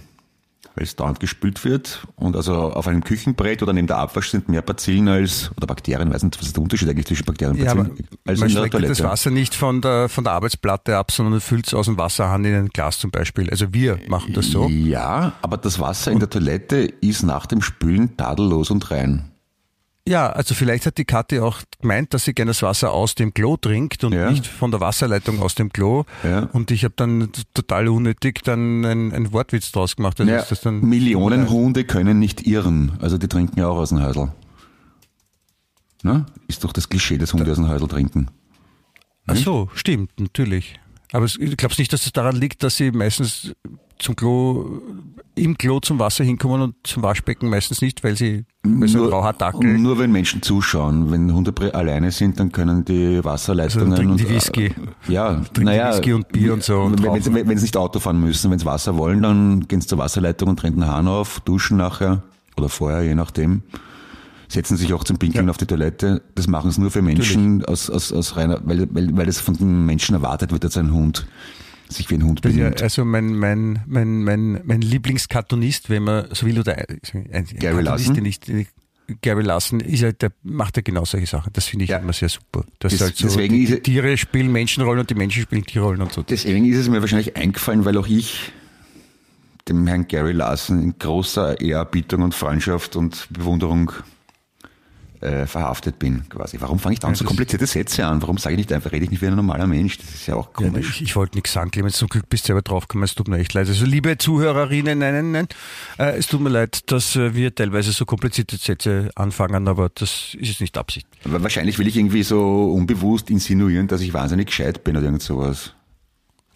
[0.76, 4.48] Weil es dauernd gespült wird und also auf einem Küchenbrett oder neben der Abwasch sind
[4.48, 7.64] mehr Bazillen als, oder Bakterien, weiß nicht, was ist der Unterschied eigentlich zwischen Bakterien und
[7.64, 8.88] Ja, Bazillen, als man in der Toilette.
[8.88, 12.44] das Wasser nicht von der, von der Arbeitsplatte ab, sondern füllt es aus dem Wasserhahn
[12.44, 13.48] in ein Glas zum Beispiel.
[13.50, 14.68] Also wir machen das so.
[14.68, 19.30] Ja, aber das Wasser in der Toilette ist nach dem Spülen tadellos und rein.
[20.06, 23.32] Ja, also vielleicht hat die Kathi auch gemeint, dass sie gerne das Wasser aus dem
[23.32, 24.30] Klo trinkt und Ja.
[24.30, 26.04] nicht von der Wasserleitung aus dem Klo.
[26.22, 26.40] Ja.
[26.52, 30.20] Und ich habe dann total unnötig dann einen, Wortwitz draus gemacht.
[30.20, 33.78] Also Ja, ist das dann Millionen Hunde können nicht irren, also die trinken ja auch
[33.78, 34.30] aus dem Häusl.
[36.02, 36.26] Ne?
[36.48, 38.28] Ist doch das Klischee, dass Hunde aus dem Häusl trinken.
[39.26, 40.78] Ach so, stimmt, natürlich.
[41.14, 43.52] Aber ich glaube nicht, dass es daran liegt, dass sie meistens
[44.00, 44.80] zum Klo,
[45.36, 49.80] im Klo zum Wasser hinkommen und zum Waschbecken meistens nicht, weil sie, weil so ein
[49.80, 51.12] nur wenn Menschen zuschauen.
[51.12, 54.74] Wenn Hunde alleine sind, dann können die Wasserleitungen Also trinken die und, äh, Whisky.
[55.06, 57.48] Ja, naja, Whisky und Bier und so und wenn, wenn, sie- rauchen.
[57.48, 60.48] wenn sie nicht Auto fahren müssen, wenn sie Wasser wollen, dann gehen sie zur Wasserleitung
[60.48, 62.24] und den Hahn auf, duschen nachher
[62.56, 63.62] oder vorher, je nachdem.
[64.54, 66.22] Setzen sich auch zum Pinkeln auf die Toilette.
[66.34, 69.54] Das machen es nur für Menschen aus, aus, aus reiner, weil, weil, weil das von
[69.56, 71.26] den Menschen erwartet wird, dass ein Hund
[71.88, 72.82] sich wie ein Hund Ja, benimmt.
[72.82, 77.00] also mein, mein, mein, mein, mein Lieblingskartonist, wenn man so will, oder ein,
[77.32, 78.40] ein Gary den ich-
[79.20, 81.52] Gary Larson, ist ja, der macht ja genau solche Sachen.
[81.52, 81.98] Das finde ich Ja.
[81.98, 82.64] immer sehr super.
[82.78, 85.62] Das ist halt so, deswegen die, die er- Tiere spielen Menschenrollen und die Menschen spielen
[85.64, 86.22] Tierrollen und so.
[86.22, 88.52] Deswegen ist es mir wahrscheinlich eingefallen, weil auch ich
[89.68, 93.92] dem Herrn Gary Larson in großer Ehrerbietung und Freundschaft und Bewunderung
[95.24, 96.58] äh, verhaftet bin, quasi.
[96.60, 98.20] Warum fange ich dann Ja, so komplizierte Sätze an?
[98.22, 99.98] Warum sage ich nicht einfach, rede ich nicht wie ein normaler Mensch?
[99.98, 100.96] Das ist ja auch Ja, komisch.
[100.96, 103.38] ich, ich wollte nichts sagen, Clemens, zum Glück bist du selber draufgekommen, es tut mir
[103.38, 103.66] echt leid.
[103.68, 105.48] Also liebe Zuhörerinnen, nein, nein, nein,
[105.98, 110.34] äh, es tut mir leid, dass äh, wir teilweise so komplizierte Sätze anfangen, aber das
[110.34, 111.06] ist jetzt nicht Absicht.
[111.24, 115.22] Aber wahrscheinlich will ich irgendwie so unbewusst insinuieren, dass ich wahnsinnig gescheit bin oder irgend
[115.22, 115.72] sowas.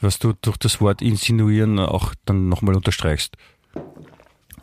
[0.01, 3.37] Was du durch das Wort insinuieren auch dann nochmal unterstreichst.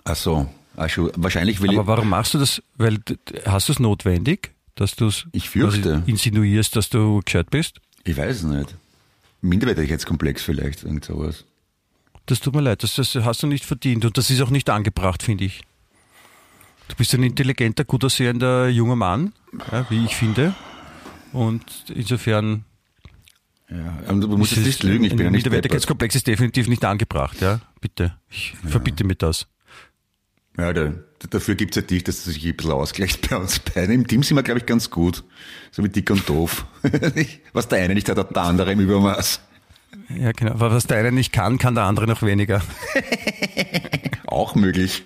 [0.04, 0.48] Ach so.
[0.88, 1.12] Schon.
[1.16, 2.62] Wahrscheinlich will Aber warum machst du das?
[2.78, 3.00] Weil
[3.46, 6.04] hast du es notwendig, dass du es Ich fürchte.
[6.06, 7.80] insinuierst, dass du gescheit bist?
[8.04, 8.76] ich, weiß es nicht.
[9.42, 11.46] Minderwertigkeitskomplex vielleicht, irgend sowas.
[12.26, 14.70] Das tut mir leid, das, das hast du nicht verdient und das ist auch nicht
[14.70, 15.62] angebracht, finde ich.
[16.88, 19.34] Du bist ein intelligenter, gut aussehender junger Mann,
[19.72, 20.54] ja, wie ich finde.
[21.34, 22.64] Und insofern
[23.70, 25.44] Ja, aber du musst es- nicht lügen, ich bin ja nicht.
[25.46, 27.60] Minderwertigkeitskomplex ist definitiv nicht angebracht, ja.
[27.82, 28.16] Bitte.
[28.30, 29.48] Ich verbitte mir das.
[30.58, 30.94] Ja, da,
[31.30, 33.94] dafür gibt's ja dich, dass du dich ein bisschen ausgleicht bei uns beiden.
[33.94, 35.24] Im Team sind wir, glaube ich, ganz gut.
[35.72, 36.66] So wie dick und doof.
[37.54, 39.42] Was der eine nicht hat, hat der andere im Übermaß.
[40.10, 40.52] Ja, genau.
[40.52, 42.62] Aber was der eine nicht kann, kann der andere noch weniger.
[44.28, 45.04] Auch möglich.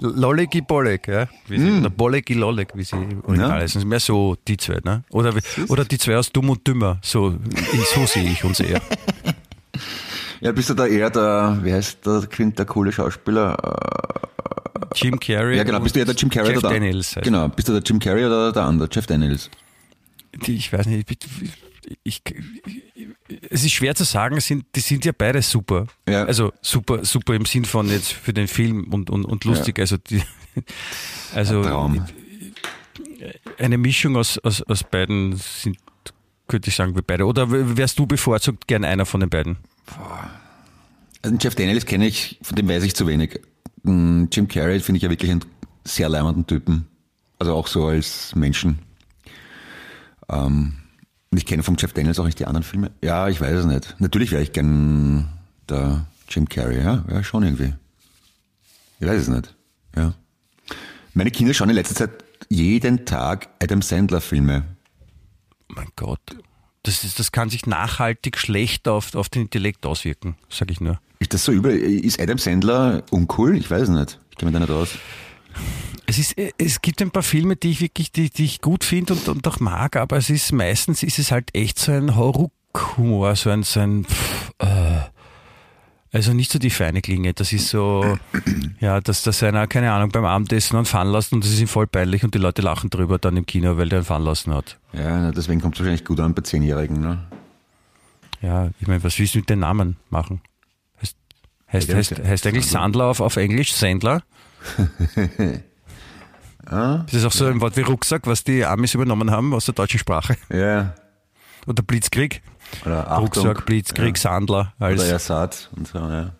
[0.00, 1.28] Lollegi Bolleg, ja?
[1.48, 3.54] Wie sie, Oder Bollegi Lolleg, wie sie Original Ja.
[3.62, 3.88] heißen.
[3.88, 5.04] Mehr so die zwei, ne?
[5.10, 5.32] Oder,
[5.68, 6.98] oder die zwei aus Dumm und Dümmer.
[7.02, 7.38] So,
[7.94, 8.80] so sehe ich uns eher.
[10.40, 13.56] Ja, bist du da eher der, wie heißt der, Quint, der coole Schauspieler?
[14.94, 15.56] Jim Carrey.
[15.56, 17.16] Ja, genau, bist du eher der Jim Carrey Jeff oder der Daniels.
[17.16, 19.50] heißt Genau, bist du der Jim Carrey oder der andere, Jeff Daniels?
[20.46, 21.18] Die, ich weiß nicht, ich,
[22.02, 22.22] ich,
[23.50, 25.86] es ist schwer zu sagen, sind, die sind ja beide super.
[26.08, 26.24] Ja.
[26.24, 29.78] Also super, super im Sinn von jetzt für den Film und, und, und lustig.
[29.78, 30.22] Also, die,
[31.34, 32.06] also Traum.
[33.58, 35.78] eine Mischung aus, aus, aus beiden sind,
[36.48, 37.26] könnte ich sagen, wir beide.
[37.26, 39.58] Oder wärst du bevorzugt gern einer von den beiden?
[41.22, 43.40] Also Jeff Daniels kenne ich, von dem weiß ich zu wenig.
[43.82, 45.44] Mm, Jim Carrey finde ich ja wirklich einen
[45.84, 46.86] sehr leimenden Typen.
[47.38, 48.78] Also auch so als Menschen.
[50.28, 50.74] Ähm,
[51.34, 52.90] ich kenne vom Jeff Daniels auch nicht die anderen Filme.
[53.02, 53.96] Ja, ich weiß es nicht.
[53.98, 55.28] Natürlich wäre ich gern
[55.68, 57.74] der Jim Carrey, ja, ja, schon irgendwie.
[59.00, 59.54] Ich weiß es nicht.
[59.96, 60.14] Ja.
[61.14, 64.64] Meine Kinder schauen in letzter Zeit jeden Tag Adam Sandler Filme.
[65.68, 66.20] Mein Gott.
[66.82, 71.00] Das, ist, das kann sich nachhaltig schlecht auf, auf den Intellekt auswirken, sage ich nur.
[71.18, 71.76] Ist das so übel?
[71.76, 73.56] Ist Adam Sandler uncool?
[73.56, 74.18] Ich weiß nicht.
[74.30, 74.98] Ich kenne mich da nicht aus.
[76.06, 79.14] Es, ist, es gibt ein paar Filme, die ich wirklich, die, die ich gut finde
[79.14, 83.36] und, und auch mag, aber es ist meistens ist es halt echt so ein Horror-Humor,
[83.36, 85.11] so ein, so ein pff, äh,
[86.12, 87.32] also nicht so die feine Klinge.
[87.32, 88.18] Das ist so,
[88.80, 91.68] ja, dass das einer, keine Ahnung, beim Abendessen einen Fun lassen und das ist ihm
[91.68, 94.52] voll peinlich und die Leute lachen drüber dann im Kino, weil der einen Fun lassen
[94.54, 94.78] hat.
[94.92, 97.00] Ja, deswegen kommt es wahrscheinlich gut an bei Zehnjährigen.
[97.00, 97.18] Ne?
[98.42, 100.40] Ja, ich meine, was willst du mit den Namen machen?
[101.00, 101.16] Heißt,
[101.72, 104.22] heißt, Ja, heißt, der- heißt eigentlich Sandler auf, auf Englisch, Sandler?
[106.64, 109.74] Das ist auch so ein Wort wie Rucksack, was die Amis übernommen haben aus der
[109.74, 110.36] deutschen Sprache.
[110.48, 110.94] Ja.
[111.66, 112.40] Oder Blitzkrieg.
[112.84, 113.46] Oder Achtung.
[113.46, 114.72] Rucksack, Blitzkrieg, Sandler.
[114.78, 116.32] Als, Oder Ersatz und so, ja.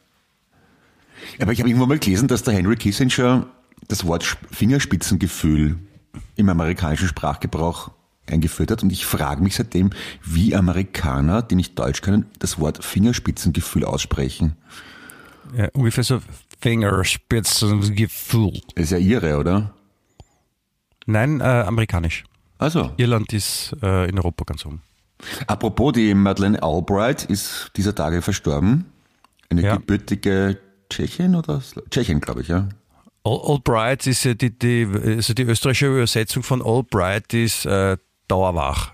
[1.41, 3.47] Aber ich habe irgendwo mal gelesen, dass der Henry Kissinger
[3.89, 5.79] das Wort Sp- Fingerspitzengefühl
[6.37, 7.91] im amerikanischen Sprachgebrauch
[8.29, 8.83] eingeführt hat.
[8.83, 9.91] Und ich frage mich seitdem,
[10.23, 14.57] wie Amerikaner, die nicht Deutsch können, das Wort Fingerspitzengefühl aussprechen.
[15.57, 16.21] ja, ungefähr so
[16.61, 18.61] Fingerspitzengefühl.
[18.75, 19.75] Ist ja ihre, oder?
[21.07, 22.25] Nein, äh, amerikanisch.
[22.59, 24.83] Also, Irland ist äh, in Europa ganz oben.
[25.47, 28.87] Apropos, die Madeleine Albright ist dieser Tage verstorben.
[29.51, 29.77] Eine Ja.
[29.77, 30.59] gebürtige
[30.91, 31.61] Tschechin oder?
[31.61, 32.69] Slo- Tschechin, glaube ich, ja.
[33.25, 37.97] Albright ist ja die, die, also die österreichische Übersetzung von Albright ist äh,
[38.29, 38.93] dauerwach.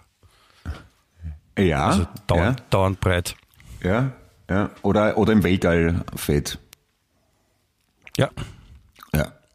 [1.59, 3.35] Ja, Also dauernd, dauernd breit.
[3.83, 4.13] ja,
[4.49, 4.71] ja, ja.
[4.83, 6.59] Oder, oder im Weltall fett.
[8.17, 8.29] Ja.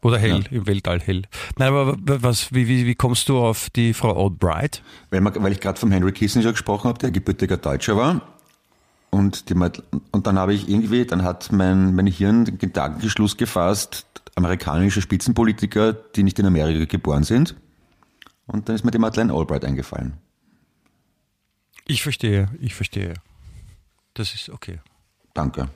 [0.04, 0.10] Ja.
[0.10, 1.22] Oder hell, im Weltall hell.
[1.56, 4.82] Nein, aber was, wie, wie, wie kommst du auf die Frau Albright?
[5.10, 8.20] Weil, man, weil ich gerade vom Henry Kissinger gesprochen habe, der gebürtiger Deutscher war.
[9.10, 14.06] Und, die, und dann habe ich irgendwie, dann hat mein, mein Hirn den Gedankenschluss gefasst,
[14.34, 17.54] amerikanische Spitzenpolitiker, die nicht in Amerika geboren sind.
[18.46, 20.14] Und dann ist mir die Madeleine Albright eingefallen.
[21.86, 23.14] Ich verstehe, ich verstehe.
[24.14, 24.80] Das ist okay.
[25.32, 25.68] Danke.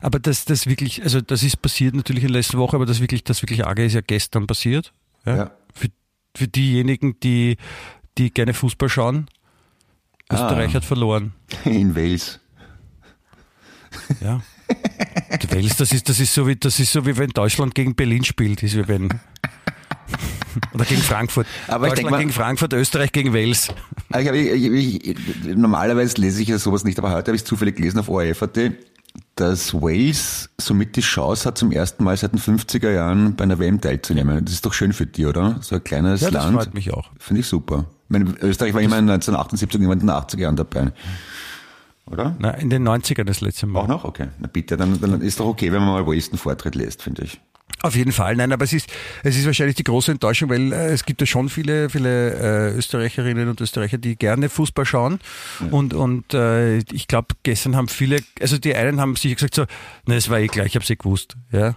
[0.00, 3.00] Aber das, das wirklich, also das ist passiert natürlich in der letzten Woche, aber das
[3.00, 4.92] wirklich, das wirklich Arge ist ja gestern passiert.
[5.26, 5.36] Ja?
[5.36, 5.50] Ja.
[5.74, 5.88] Für,
[6.36, 7.56] für diejenigen, die,
[8.18, 9.28] die gerne Fußball schauen,
[10.30, 11.32] Österreich hat verloren.
[11.64, 12.38] In Wales.
[14.20, 14.40] Ja.
[15.50, 18.24] Wales, das ist, das ist so wie, das ist so wie wenn Deutschland gegen Berlin
[18.24, 19.08] spielt, ist wie wenn.
[20.74, 21.46] Oder gegen Frankfurt.
[21.66, 23.68] Aber ich Deutschland denk mal- gegen Frankfurt, Österreich gegen Wales.
[24.10, 25.16] Ah, Ich, ich, ich, ich,
[25.56, 28.56] normalerweise lese ich ja sowas nicht, aber heute habe ich zufällig gelesen auf ORF.at,
[29.36, 33.58] dass Wales somit die Chance hat, zum ersten Mal seit den 50er Jahren bei einer
[33.58, 34.44] WM teilzunehmen.
[34.44, 35.56] Das ist doch schön für die, oder?
[35.60, 36.56] So ein kleines Ja, das Land.
[36.56, 37.10] freut mich auch.
[37.18, 37.86] Finde ich super.
[38.04, 40.92] Ich meine, Österreich war immer in 1978 und in den 80er Jahren dabei.
[42.06, 42.36] Oder?
[42.38, 43.80] Na, in den 90ern das letzte Mal.
[43.80, 44.04] Auch noch?
[44.04, 44.28] Okay.
[44.38, 47.22] Na bitte, dann, dann ist doch okay, wenn man mal Wales einen Vortritt lässt, finde
[47.22, 47.40] ich.
[47.80, 48.92] Auf jeden Fall, nein, aber es ist,
[49.24, 52.76] es ist wahrscheinlich die große Enttäuschung, weil äh, es gibt ja schon viele, viele äh,
[52.76, 55.18] Österreicherinnen und Österreicher, die gerne Fußball schauen.
[55.70, 59.64] Und, und äh, ich glaube, gestern haben viele, also die einen haben sicher gesagt so,
[60.06, 61.36] na, es war eh gleich, ich hab's eh gewusst.
[61.50, 61.74] Ja.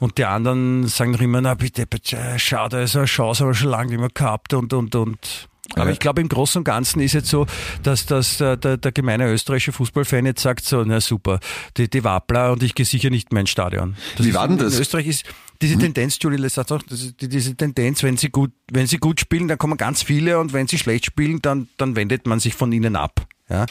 [0.00, 3.54] Und die anderen sagen noch immer, na bitte, bitte schau, da ist eine Chance, aber
[3.54, 5.48] schon lange nicht mehr gehabt und, und, und.
[5.74, 5.92] Aber Ja.
[5.92, 7.46] ich glaube, im Großen und Ganzen ist jetzt so,
[7.82, 11.38] dass, dass äh, der, der gemeine österreichische Fußballfan jetzt sagt so, na super,
[11.76, 13.96] die, die Wappler und ich gehe sicher nicht mehr ins Stadion.
[14.16, 14.74] Das Wie war denn in- das?
[14.74, 15.24] In Österreich ist
[15.62, 18.98] diese Tendenz, Julie sagt auch, das ist die- diese Tendenz, wenn sie gut, wenn sie
[18.98, 22.40] gut spielen, dann kommen ganz viele und wenn sie schlecht spielen, dann, dann wendet man
[22.40, 23.24] sich von ihnen ab.
[23.48, 23.66] Ja?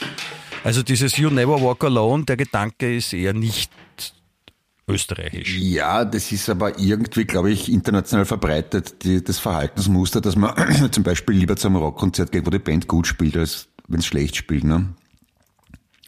[0.63, 3.69] Also dieses You never walk alone, der Gedanke ist eher nicht
[4.91, 5.58] österreichisch.
[5.60, 10.54] Ja, das ist aber irgendwie, glaube ich, international verbreitet, die, das Verhaltensmuster, dass man
[10.91, 14.36] zum Beispiel lieber zum Rockkonzert geht, wo die Band gut spielt, als wenn es schlecht
[14.36, 14.63] spielt.
[14.63, 14.93] Ne?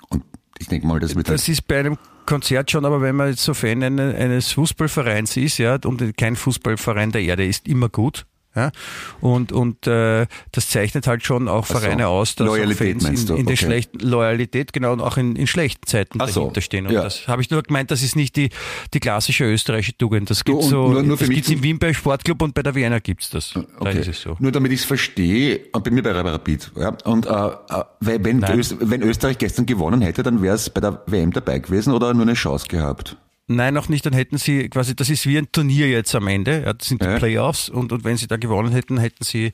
[0.09, 0.23] Und
[0.59, 3.43] ich denke mal, das wird Das ist bei einem Konzert schon, aber wenn man jetzt
[3.43, 8.25] so Fan eine- eines Fußballvereins ist, ja, und kein Fußballverein der Erde ist immer gut.
[8.55, 8.71] Ja,
[9.19, 11.77] und und äh, das zeichnet halt schon auch so.
[11.79, 13.57] Vereine aus, dass Loyalität Fans in, in den Okay.
[13.57, 16.41] schlechten Loyalität genau und auch in, in schlechten Zeiten Ach so.
[16.41, 16.85] dahinter stehen.
[16.85, 17.01] Und Ja.
[17.03, 18.49] das habe ich nur gemeint, das ist nicht die
[18.93, 20.29] die klassische österreichische Tugend.
[20.29, 23.29] Das gibt so, nur- das gibt's in Wien beim Sportclub und bei der Vienna gibt's
[23.31, 23.53] das.
[23.53, 23.99] Da Okay.
[23.99, 24.35] ist es so.
[24.39, 28.43] Nur damit ich es verstehe, und bei mir bei Rapid, ja, und äh, äh, wenn.
[28.43, 32.13] Öst, wenn Österreich gestern gewonnen hätte, dann wäre es bei der WM dabei gewesen oder
[32.13, 33.17] nur eine Chance gehabt?
[33.47, 34.05] Nein, noch nicht.
[34.05, 36.63] Dann hätten sie quasi, das ist wie ein Turnier jetzt am Ende.
[36.63, 37.17] Ja, das sind die Ja.
[37.17, 39.51] Playoffs und, und wenn sie da gewonnen hätten, hätten sie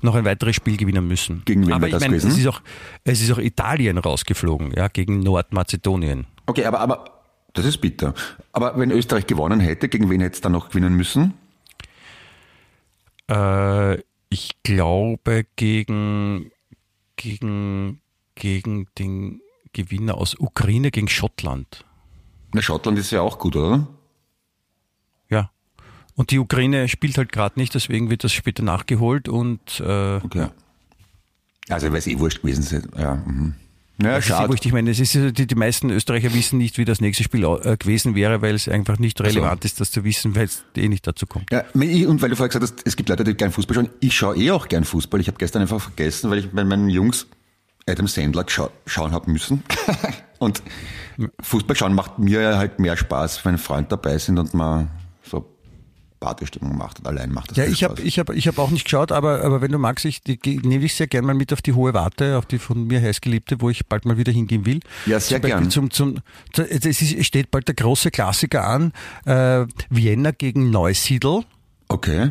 [0.00, 1.42] noch ein weiteres Spiel gewinnen müssen.
[1.44, 2.40] Gegen wen Aber ich das meine, es gewesen?
[2.40, 2.60] ist auch,
[3.04, 6.26] es ist auch Italien rausgeflogen, ja, gegen Nordmazedonien.
[6.46, 7.04] Okay, aber, aber
[7.52, 8.14] das ist bitter.
[8.52, 11.34] Aber wenn Österreich gewonnen hätte, gegen wen hätte es dann noch gewinnen müssen?
[13.28, 16.50] Äh, ich glaube gegen,
[17.16, 18.00] gegen,
[18.34, 19.40] gegen den
[19.72, 21.84] Gewinner aus Ukraine gegen Schottland.
[22.52, 23.86] Na, Schottland ist ja auch gut, oder?
[25.30, 25.50] Ja.
[26.14, 30.48] Und die Ukraine spielt halt gerade nicht, deswegen wird das später nachgeholt und äh, Okay.
[31.68, 32.88] Also, weil es eh wurscht gewesen ist.
[32.98, 33.54] Ja, mhm.
[34.02, 34.66] ja Das ist ja wurscht.
[34.66, 37.76] Ich meine, es ist, die, die meisten Österreicher wissen nicht, wie das nächste Spiel äh,
[37.76, 41.06] gewesen wäre, weil es einfach nicht relevant ist, das zu wissen, weil es eh nicht
[41.06, 41.50] dazu kommt.
[41.52, 43.88] Ja, und weil du vorher gesagt hast, es gibt Leute, die gern Fußball schauen.
[44.00, 45.20] Ich schaue eh auch gern Fußball.
[45.20, 47.26] Ich habe gestern einfach vergessen, weil ich bei meinen Jungs
[47.86, 49.62] Adam Sandler schau schauen habe müssen.
[50.38, 50.62] und
[51.40, 54.90] Fußball schauen macht mir halt mehr Spaß, wenn Freunde dabei sind und man
[55.22, 55.48] so
[56.20, 58.84] Partystimmung macht und allein macht das Ja, ich habe ich hab, ich hab auch nicht
[58.84, 61.72] geschaut, aber, aber wenn du magst, ich nehme dich sehr gern mal mit auf die
[61.72, 64.78] hohe Warte, auf die von mir heißgeliebte, wo ich bald mal wieder hingehen will.
[65.06, 65.70] Ja, sehr zum gern.
[65.70, 66.18] Zum, zum,
[66.52, 68.92] zu- es ist, steht bald der große Klassiker an,
[69.26, 71.42] äh, Vienna gegen Neusiedl.
[71.88, 72.30] Okay.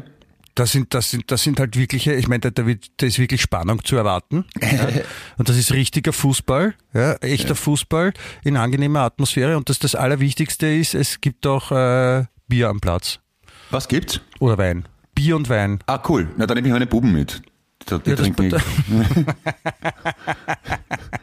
[0.56, 3.20] Das sind, das sind, das sind halt wirkliche, ich meine, da, da, wird, da ist
[3.20, 4.46] wirklich Spannung zu erwarten.
[4.62, 4.88] Ja.
[5.38, 8.12] Und das ist richtiger Fußball, ja, echter Fußball
[8.44, 9.56] in angenehmer Atmosphäre.
[9.58, 13.20] Und das, das Allerwichtigste ist, es gibt auch äh, Bier am Platz.
[13.70, 14.20] Was gibt's?
[14.40, 14.86] Oder Wein.
[15.16, 15.80] Bier und Wein.
[15.88, 16.28] Ah, cool.
[16.38, 17.42] Na, dann nehme ich meine Buben mit.
[17.90, 18.52] Die, die Ja, das- trinken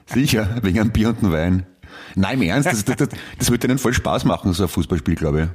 [0.07, 1.67] Sicher, wegen einem Bier und einem Wein.
[2.15, 5.15] Nein, im Ernst, das, das, das, das wird denen voll Spaß machen, so ein Fußballspiel,
[5.15, 5.49] glaube ich.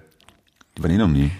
[0.78, 1.32] Die waren eh noch nie.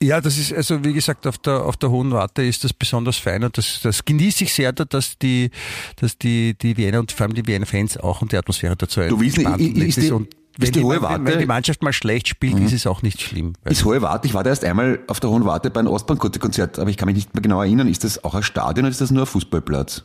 [0.00, 3.16] Ja, das ist, also wie gesagt, auf der, auf der Hohen Warte ist das besonders
[3.16, 5.50] fein und das, das genieße ich sehr, dass die,
[5.96, 9.00] dass die, die Wiener und vor allem die Wiener Fans auch und die Atmosphäre dazu
[9.00, 11.26] Du, wie ist ist und wenn die Hohe Warte- Mhm.
[11.26, 13.54] Wenn die Mannschaft mal schlecht spielt, ist es auch nicht schlimm.
[13.64, 16.78] Ist Hohe Warte, ich war da erst einmal auf der Hohen Warte bei einem Ostbahnkonzert,
[16.78, 17.88] aber ich kann mich nicht mehr genau erinnern.
[17.88, 20.04] Ist das auch ein Stadion oder ist das nur ein Fußballplatz?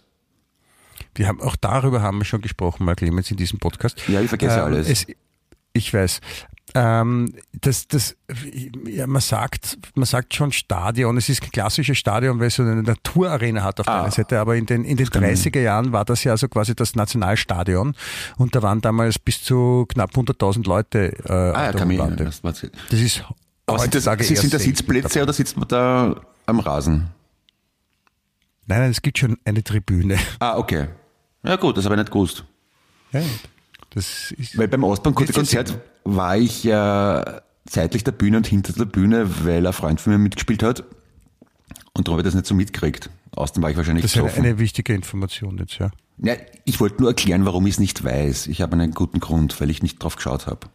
[1.15, 4.01] Wir haben, auch darüber haben wir schon gesprochen, mal Clemens, in diesem Podcast.
[4.07, 4.89] Ja, ich vergesse Ähm, alles.
[4.89, 5.05] Es,
[5.73, 6.19] ich weiß.
[6.75, 8.15] Ähm, das, das,
[8.87, 11.17] ja, man sagt, man sagt schon Stadion.
[11.17, 14.01] Es ist kein klassisches Stadion, weil es so eine Naturarena hat auf der Ah.
[14.03, 14.39] einen Seite.
[14.39, 17.95] Aber in den, in den 30er Jahren war das ja so quasi das Nationalstadion.
[18.37, 21.99] Und da waren damals bis zu knapp 100.000 Leute äh, Ah, ja, auf der mich
[21.99, 22.13] Warte.
[22.23, 22.33] erinnern.
[22.43, 23.23] Das Das ist
[23.67, 27.09] Aber sind das, sind, das Sitzplätze oder sitzt man da am Rasen?
[28.65, 30.17] Nein, nein, es gibt schon eine Tribüne.
[30.39, 30.87] Ah, okay.
[31.43, 32.45] Ja gut, das habe ich nicht gewusst.
[33.11, 33.21] Ja,
[33.91, 39.45] das ist, Weil beim Ostbahnkonzert war ich ja seitlich der Bühne und hinter der Bühne,
[39.45, 40.83] weil ein Freund von mir mitgespielt hat.
[41.93, 43.09] Und darum habe ich das nicht so mitgekriegt.
[43.35, 45.91] Außerdem war ich wahrscheinlich das ist eine, eine wichtige Information jetzt, ja.
[46.17, 46.35] Ja,
[46.65, 48.47] ich wollte nur erklären, warum ich es nicht weiß.
[48.47, 50.67] Ich habe einen guten Grund, weil ich nicht drauf geschaut habe.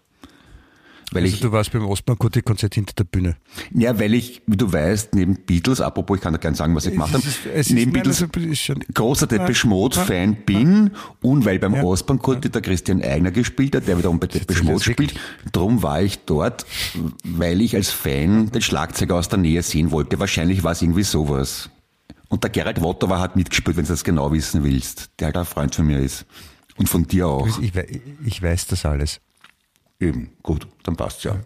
[1.11, 3.37] Weil Also ich, du warst beim Ostbahn-Konzert hinter der Bühne.
[3.75, 6.85] ja, weil ich, wie du weißt, neben Beatles, apropos, ich kann da gerne sagen, was
[6.85, 7.23] ich gemacht habe,
[7.71, 10.90] neben Beatles ist schon- großer Depeche Mode-Fan bin
[11.23, 15.14] und weil beim Ostbahn-Konzert der Christian Eigner gespielt hat, der wiederum bei Depeche Mode spielt,
[15.53, 16.66] drum war ich dort,
[17.25, 20.18] weil ich als Fan den Schlagzeuger aus der Nähe sehen wollte.
[20.18, 21.71] Wahrscheinlich war es irgendwie sowas.
[22.29, 25.47] Und der Gerald Wottower hat mitgespielt, wenn du das genau wissen willst, der halt ein
[25.47, 26.27] Freund von mir ist.
[26.77, 27.59] Und von dir auch.
[27.61, 27.87] Ich, we-
[28.27, 29.21] ich weiß das alles.
[30.00, 31.37] Eben, gut, dann passt's ja.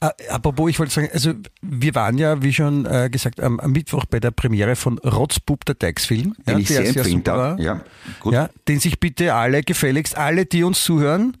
[0.00, 1.32] Äh, apropos, ich wollte sagen, also
[1.62, 5.64] wir waren ja, wie schon äh, gesagt, am, am Mittwoch bei der Premiere von Rotzbub,
[5.64, 6.34] der Dykes-Film.
[6.46, 7.58] Den ich sehr empfehlen super darf.
[7.60, 7.80] Ja,
[8.20, 8.34] gut.
[8.34, 11.36] Ja, den sich bitte alle gefälligst, alle, die uns zuhören,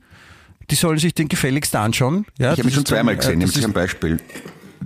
[0.70, 2.24] die sollen sich den gefälligst anschauen.
[2.38, 4.18] Ja, Ich habe ihn schon zweimal äh, gesehen, ist- ein Beispiel.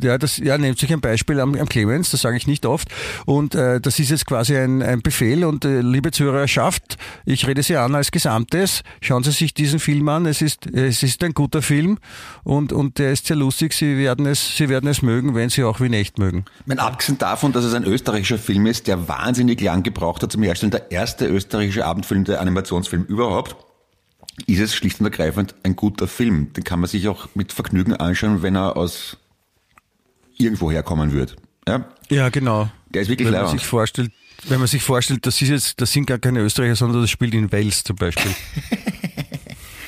[0.03, 2.89] Ja, das, ja, nehmt sich ein Beispiel am, am Clemens, das sage ich nicht oft.
[3.25, 5.45] Und äh, das ist jetzt quasi ein, ein Befehl.
[5.45, 8.83] Und äh, liebe Zuhörerschaft, ich rede Sie an als Gesamtes.
[9.01, 10.27] Schauen Sie sich diesen Film an.
[10.27, 11.99] Es ist, es ist ein guter Film
[12.45, 13.73] und, und der ist sehr lustig.
[13.73, 16.45] Sie werden es, Sie werden es mögen, wenn Sie auch wie echt mögen.
[16.61, 20.33] Ich meine, abgesehen davon, dass es ein österreichischer Film ist, der wahnsinnig lang gebraucht hat
[20.33, 23.57] zum Herstellen, der erste österreichische Abendfilm, der Animationsfilm überhaupt,
[24.47, 26.53] ist es schlicht und ergreifend ein guter Film.
[26.53, 29.17] Den kann man sich auch mit Vergnügen anschauen, wenn er aus
[30.39, 31.37] irgendwo herkommen wird.
[31.67, 31.87] Ja?
[32.09, 32.71] Ja, genau.
[32.91, 34.13] Der ist wirklich wenn man sich vorstellt,
[34.49, 37.35] wenn man sich vorstellt, das ist jetzt, das sind gar keine Österreicher, sondern das spielt
[37.35, 38.31] in Wales zum Beispiel.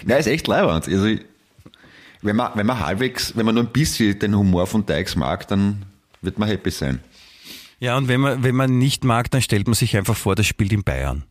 [0.07, 0.89] Ja, ist echt leibend.
[0.89, 1.17] Also,
[2.23, 5.47] wenn man, wenn man halbwegs, wenn man nur ein bisschen den Humor von Dykes mag,
[5.49, 5.85] dann
[6.23, 7.01] wird man happy sein.
[7.79, 10.47] ja, und wenn man, wenn man nicht mag, dann stellt man sich einfach vor, das
[10.47, 11.25] spielt in Bayern.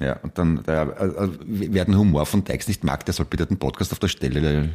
[0.00, 3.44] Ja, und dann, der, äh, wer den Humor von Dykes nicht mag, der soll bitte
[3.44, 4.70] den Podcast auf der Stelle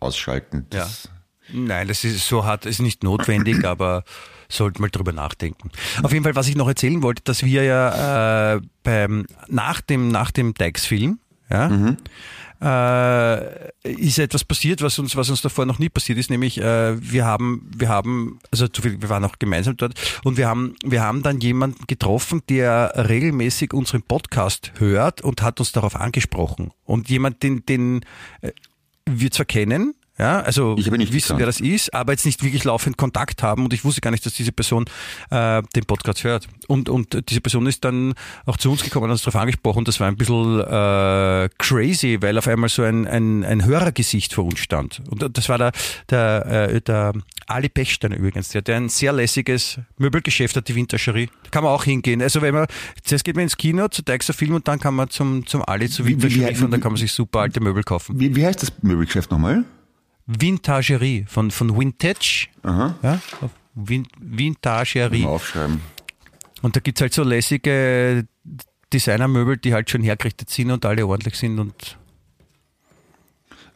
[0.00, 0.66] ausschalten.
[0.70, 1.08] Das,
[1.52, 4.04] Nein, das ist so hart, ist nicht notwendig, aber
[4.48, 5.70] sollte mal drüber nachdenken.
[6.02, 10.08] Auf jeden Fall, was ich noch erzählen wollte, dass wir ja äh, beim nach dem
[10.08, 11.18] nach dem Dykes-Film,
[11.50, 11.96] ja,
[12.60, 16.96] äh, ist etwas passiert, was uns was uns davor noch nie passiert ist, nämlich äh,
[16.98, 19.92] wir haben wir haben also zu viel, wir waren auch gemeinsam dort
[20.24, 25.60] und wir haben wir haben dann jemanden getroffen, der regelmäßig unseren Podcast hört und hat
[25.60, 28.04] uns darauf angesprochen und jemand den den
[28.40, 28.52] äh,
[29.04, 31.40] wir zwar kennen, ja, also Ich habe nicht wissen, gekannt.
[31.40, 34.24] wer das ist, aber jetzt nicht wirklich laufend Kontakt haben und ich wusste gar nicht,
[34.24, 34.86] dass diese Person
[35.30, 36.48] äh, den Podcast hört.
[36.68, 38.14] Und, und diese Person ist dann
[38.46, 41.48] auch zu uns gekommen und hat uns darauf angesprochen und das war ein bisschen äh,
[41.58, 45.02] crazy, weil auf einmal so ein, ein, ein Hörergesicht vor uns stand.
[45.10, 45.72] Und das war der,
[46.10, 47.12] der, äh, der
[47.46, 51.28] Ali Pechstein übrigens, der, der ein sehr lässiges Möbelgeschäft hat, die Winterscherie.
[51.44, 52.22] Da kann man auch hingehen.
[52.22, 52.66] Also wenn man,
[53.04, 55.88] zuerst geht man ins Kino zu Deixer Film und dann kann man zum, zum Ali
[55.88, 58.18] zur Winterscherie und dann kann man sich super alte Möbel kaufen.
[58.18, 59.64] Wie, wie heißt das Möbelgeschäft nochmal?
[60.26, 62.48] Vintagerie von, von Vintage.
[62.62, 62.94] Aha.
[63.02, 63.20] Ja,
[63.74, 65.22] Vin, Vintagerie.
[65.22, 65.80] Mal aufschreiben.
[66.62, 68.26] Und da gibt's halt so lässige
[68.92, 71.58] Designermöbel, die halt schon hergerichtet sind und alle ordentlich sind.
[71.58, 71.96] Und,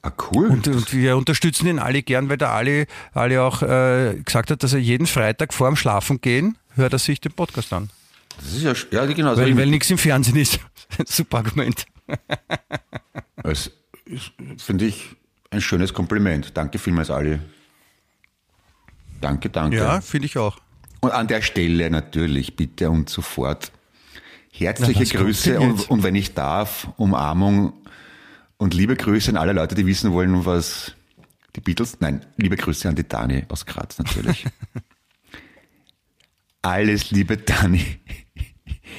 [0.02, 0.48] Ah, cool.
[0.48, 4.62] und, und wir unterstützen ihn alle gern, weil der Ali, Ali auch äh, gesagt hat,
[4.62, 7.90] dass er jeden Freitag vor dem Schlafen gehen hört er sich den Podcast an.
[8.38, 9.34] das ist ja, ja genau.
[9.34, 10.58] so Weil, weil nichts im Fernsehen ist.
[11.04, 11.84] Super Argument.
[13.42, 13.70] Das
[14.56, 15.10] finde ich
[15.50, 16.56] ein schönes Kompliment.
[16.56, 17.38] Danke vielmals, Ali.
[19.20, 19.76] Danke, danke.
[19.76, 20.58] Ja, finde ich auch.
[21.00, 23.72] Und an der Stelle natürlich bitte und sofort
[24.52, 27.72] herzliche Na, Grüße und, und wenn ich darf, Umarmung
[28.58, 30.94] und liebe Grüße an alle Leute, die wissen wollen, was
[31.56, 34.46] die Beatles, nein, liebe Grüße an die Dani aus Graz natürlich.
[36.62, 37.84] Alles liebe Dani.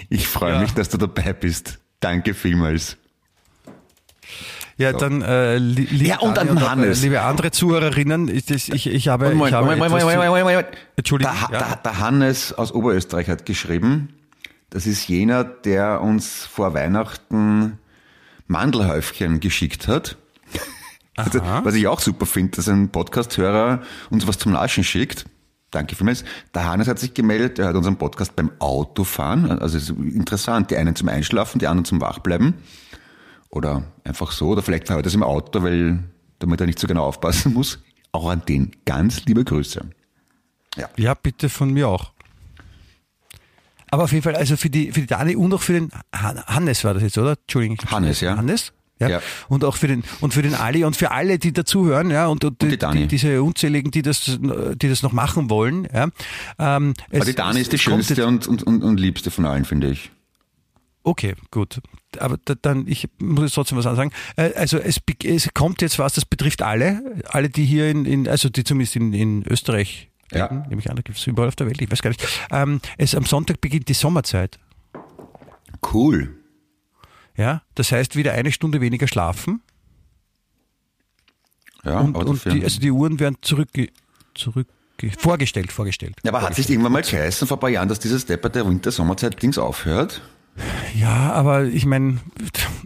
[0.09, 0.61] Ich freue Ja.
[0.61, 1.79] mich, dass du dabei bist.
[1.99, 2.97] Danke vielmals.
[4.81, 6.99] Ja, dann äh, li liebe Ja, und an auch, Hannes.
[6.99, 10.05] Äh, liebe andere Zuhörerinnen, ich, ich, ich habe, ich habe Moment, Moment, etwas Moment, zu-
[10.07, 10.67] Moment, Moment, Moment.
[10.95, 11.65] Entschuldigung, Der, ja.
[11.67, 14.09] der, der Hannes aus Oberösterreich hat geschrieben,
[14.69, 17.77] das ist jener, der uns vor Weihnachten
[18.47, 20.17] Mandelhäufchen geschickt hat.
[21.17, 25.25] Also, was ich auch super finde, dass ein Podcast-Hörer uns was zum Naschen schickt.
[25.69, 26.23] Danke vielmals.
[26.55, 29.59] Der Hannes hat sich gemeldet, er hört unseren Podcast beim Autofahren.
[29.59, 32.55] Also es ist interessant, die einen zum Einschlafen, die anderen zum Wachbleiben.
[33.51, 36.03] Oder einfach so, oder vielleicht hört er es im Auto, weil
[36.39, 37.79] damit er nicht so genau aufpassen muss.
[38.13, 39.89] Auch an den ganz liebe Grüße.
[40.97, 42.11] Ja, bitte von mir auch.
[43.89, 46.41] Aber auf jeden Fall, also für die, für die Dani und auch für den Han-
[46.45, 47.31] Hannes war das jetzt, oder?
[47.41, 47.77] Entschuldigung.
[47.89, 48.37] Hannes, ja.
[48.37, 48.71] Hannes?
[48.99, 49.09] Ja.
[49.09, 49.21] Ja.
[49.49, 52.45] Und auch für den, und für den Ali und für alle, die dazuhören, ja, und,
[52.45, 53.07] und, die Dani.
[53.07, 56.03] diese unzähligen, die das, die das noch machen wollen, ja.
[56.59, 59.65] Ähm, Aber es- die Dani ist die schönste und, und, und, und liebste von allen,
[59.65, 60.11] finde ich.
[61.03, 61.81] Okay, gut.
[62.19, 64.11] Aber da, dann, ich muss jetzt trotzdem was ansagen.
[64.35, 68.27] Äh, Also es, es kommt jetzt was, das betrifft alle, alle, die hier in, in
[68.27, 70.45] also die zumindest in, in Österreich Ja.
[70.45, 72.25] leben, nehme ich an, da gibt es überall auf der Welt, ich weiß gar nicht.
[72.51, 74.59] Ähm, es, am Sonntag beginnt die Sommerzeit.
[75.93, 76.35] Cool.
[77.37, 79.61] Ja, das heißt wieder eine Stunde weniger schlafen
[81.83, 83.87] Ja, und, und die, also die Uhren werden zurückge,
[84.35, 84.67] zurück
[85.17, 86.15] vorgestellt, vorgestellt.
[86.23, 88.49] ja, aber hat es nicht irgendwann mal geheißen vor ein paar Jahren, dass dieses Depper
[88.49, 90.21] der Winter-Sommerzeit-Dings aufhört?
[90.99, 92.19] Ja, aber ich meine,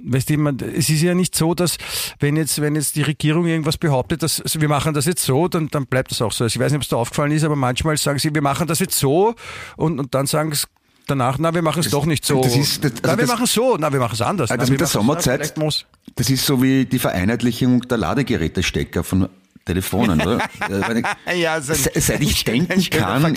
[0.04, 1.78] weißt du, man, es ist ja nicht so, dass
[2.20, 5.48] wenn jetzt, wenn jetzt die Regierung irgendwas behauptet, dass also wir machen das jetzt so,
[5.48, 6.44] dann, dann bleibt das auch so.
[6.44, 8.68] Also ich weiß nicht, ob es da aufgefallen ist, aber manchmal sagen sie, wir machen
[8.68, 9.36] das jetzt so
[9.78, 10.66] und, und dann sagen sie
[11.08, 12.42] danach, na, wir machen es doch nicht so.
[12.42, 14.52] das ist- das- na, also wir das- machen es so, na, wir machen es anders.
[14.52, 15.86] Ah, na, das wir mit der na, Sommerzeit, muss-
[16.16, 19.28] das ist so wie die Vereinheitlichung der Ladegerätestecker von
[19.66, 20.38] Telefonen, oder?
[21.36, 23.36] Ja, ein- Se- seit ich denken kann,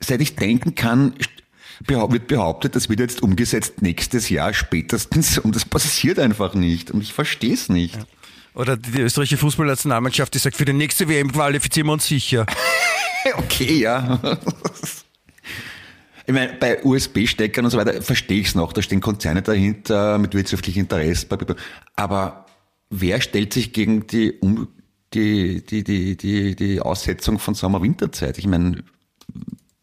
[0.00, 1.14] seit ich denken kann,
[1.86, 7.02] wird behauptet, das wird jetzt umgesetzt nächstes Jahr spätestens und das passiert einfach nicht und
[7.02, 7.98] ich verstehe es nicht.
[8.54, 12.46] Oder die, österreichische Fußballnationalmannschaft, die sagt, für die nächste WM qualifizieren wir uns sicher.
[13.34, 14.20] Okay, ja.
[16.26, 20.18] Ich meine, bei USB-Steckern und so weiter verstehe ich es noch, da stehen Konzerne dahinter
[20.18, 21.26] mit wirtschaftlichem Interesse.
[21.96, 22.46] Aber
[22.90, 24.68] wer stellt sich gegen die, um,
[25.12, 28.38] die, die, die, die, die Aussetzung von Sommer-Winterzeit?
[28.38, 28.84] Ich meine,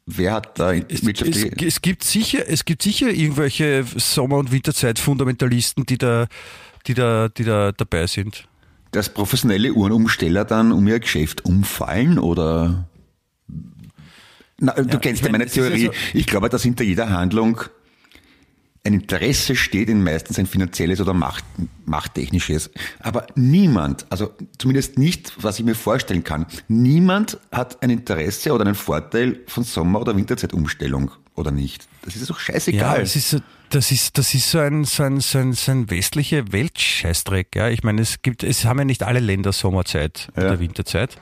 [0.05, 5.85] wer hat da Es, es, es gibt sicher, es gibt sicher irgendwelche Sommer- und Winterzeit-Fundamentalisten,
[5.85, 6.27] die da,
[6.87, 8.47] die da, die da dabei sind.
[8.91, 12.87] dass professionelle Uhrenumsteller dann um ihr Geschäft umfallen oder?
[14.57, 15.85] Na, du kennst ich ja meine, ja Theorie.
[15.87, 17.61] so- ich glaube, dass hinter jeder Handlung
[18.85, 21.43] ein Interesse steht, in meistens ein finanzielles oder Macht,
[21.85, 22.69] machttechnisches.
[22.99, 28.65] Aber niemand, also zumindest nicht, was ich mir vorstellen kann, niemand hat ein Interesse oder
[28.65, 31.87] einen Vorteil von Sommer- oder Winterzeitumstellung oder nicht.
[32.03, 33.01] Das ist doch Ja, scheißegal.
[33.01, 33.39] es ist so,
[33.71, 37.55] das ist, das ist so ein, so ein, so ein, so ein westliche Weltscheißdreck.
[37.55, 40.43] Ja, ich meine, es gibt, es haben ja nicht alle Länder Sommerzeit Ja.
[40.43, 41.17] oder Winterzeit.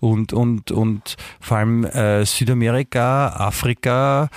[0.00, 4.28] Und, und, und vor allem äh, Südamerika, Afrika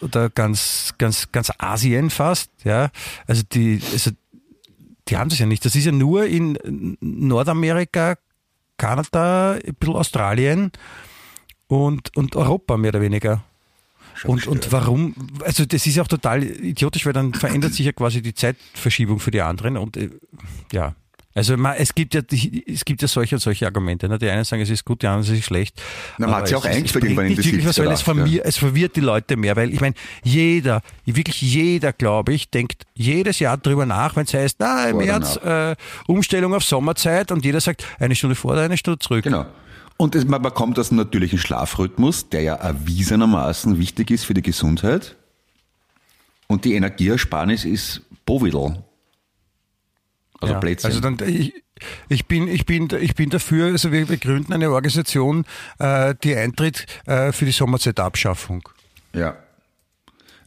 [0.00, 2.50] oder ganz, ganz, ganz Asien fast.
[2.64, 2.90] Ja,
[3.26, 4.10] also die, also
[5.08, 5.64] die haben das ja nicht.
[5.64, 8.16] Das ist ja nur in Nordamerika,
[8.76, 10.72] Kanada, ein bisschen Australien
[11.66, 13.42] und, und Europa mehr oder weniger.
[14.24, 15.14] Und, und warum?
[15.44, 19.20] Also das ist ja auch total idiotisch, weil dann verändert sich ja quasi die Zeitverschiebung
[19.20, 19.76] für die anderen.
[19.76, 20.10] Und äh,
[20.72, 20.94] ja,
[21.38, 22.20] Also man, es gibt ja
[22.66, 24.08] es gibt ja solche und solche Argumente.
[24.08, 24.18] Ne?
[24.18, 25.80] Die einen sagen, es ist gut, die anderen, es ist schlecht.
[26.18, 28.00] Na, man hat sich es auch bringt irgendwann in die wirklich was, 70er, weil es,
[28.00, 28.04] 80er.
[28.04, 32.86] verwirrt, es verwirrt die Leute mehr, weil ich meine, jeder, wirklich jeder, glaube ich, denkt
[32.94, 35.76] jedes Jahr drüber nach, wenn es heißt, na, im Vor März äh,
[36.08, 39.22] Umstellung auf Sommerzeit und jeder sagt, eine Stunde vor oder eine Stunde zurück.
[39.22, 39.46] Genau.
[39.96, 44.42] Und es, man bekommt aus dem natürlichen Schlafrhythmus, der ja erwiesenermaßen wichtig ist für die
[44.42, 45.14] Gesundheit.
[46.48, 48.82] Und die Energieersparnis ist Bovidel.
[50.40, 50.90] Also Ja, Plätzchen.
[50.90, 51.54] Also dann, ich,
[52.08, 55.44] ich, bin, ich, bin, ich bin dafür, also wir, wir gründen eine Organisation,
[55.78, 58.68] äh, die eintritt äh, für die Sommerzeitabschaffung.
[59.14, 59.36] Ja.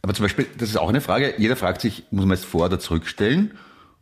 [0.02, 2.66] Aber zum Beispiel, das ist auch eine Frage, jeder fragt sich, muss man jetzt vor-
[2.66, 3.52] oder zurückstellen?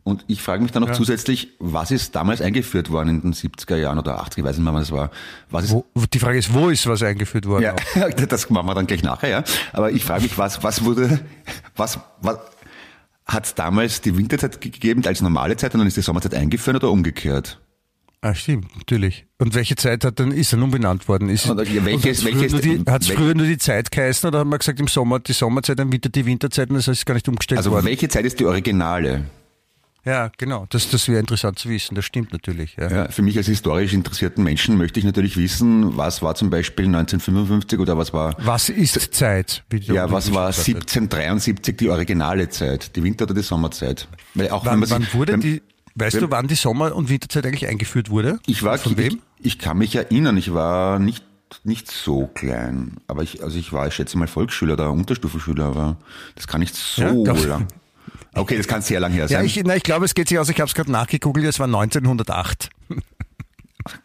[0.03, 3.75] Und ich frage mich dann noch zusätzlich, was ist damals eingeführt worden in den 70er
[3.75, 5.11] Jahren oder 80er, ich weiß nicht mehr, wann das war.
[5.51, 7.63] Was ist, Wo, die Frage ist, wo ist was eingeführt worden?
[7.95, 9.43] ja, das machen wir dann gleich nachher, ja.
[9.73, 11.19] Aber ich frage mich, was, was wurde,
[11.75, 12.39] was, was,
[13.25, 16.75] hat es damals die Winterzeit gegeben als normale Zeit und dann ist die Sommerzeit eingeführt
[16.77, 17.59] oder umgekehrt?
[18.23, 19.25] Ah, stimmt, natürlich.
[19.39, 21.27] Und welche Zeit hat dann, ist dann umbenannt worden?
[21.29, 24.27] Ist, Oder welches- hat's früher, welches- nur die, hat's wel- früher nur die Zeit geheißen
[24.27, 27.05] oder haben wir gesagt, im Sommer die Sommerzeit, im Winter die Winterzeit und das heißt
[27.07, 27.85] gar nicht umgestellt Also worden?
[27.85, 29.25] welche Zeit ist die originale?
[30.03, 30.65] Ja, genau.
[30.69, 31.93] Das, das wäre interessant zu wissen.
[31.95, 32.75] Das stimmt natürlich.
[32.75, 32.89] Ja.
[32.89, 36.85] Ja, für mich als historisch interessierten Menschen möchte ich natürlich wissen, was war zum Beispiel
[36.85, 39.63] 1955 oder was war, Was ist Zeit?
[39.69, 40.67] Du- ja, was war gesagt hast.
[40.67, 42.95] 1773 die originale Zeit?
[42.95, 44.07] Die Winter- oder die Sommerzeit?
[44.33, 45.61] Weil auch wenn Wann, man sich- wann wurde wenn- die,
[45.95, 48.39] weißt wenn- du, wann die Sommer- und Winterzeit eigentlich eingeführt wurde?
[48.47, 49.19] Ich war, Von wem?
[49.39, 51.23] Ich, ich kann mich erinnern, ich war nicht,
[51.63, 55.97] nicht so klein, aber ich, also ich war, ich schätze mal Volksschüler oder Unterstufenschüler, aber
[56.35, 57.67] das kann nicht so Ja, lang.
[58.33, 59.45] Okay, das kann sehr lang her Ja, sein.
[59.45, 60.47] ich, na, ich glaube, es geht sich aus.
[60.49, 61.45] Ich habe es gerade nachgegoogelt.
[61.45, 62.69] Es war 1908.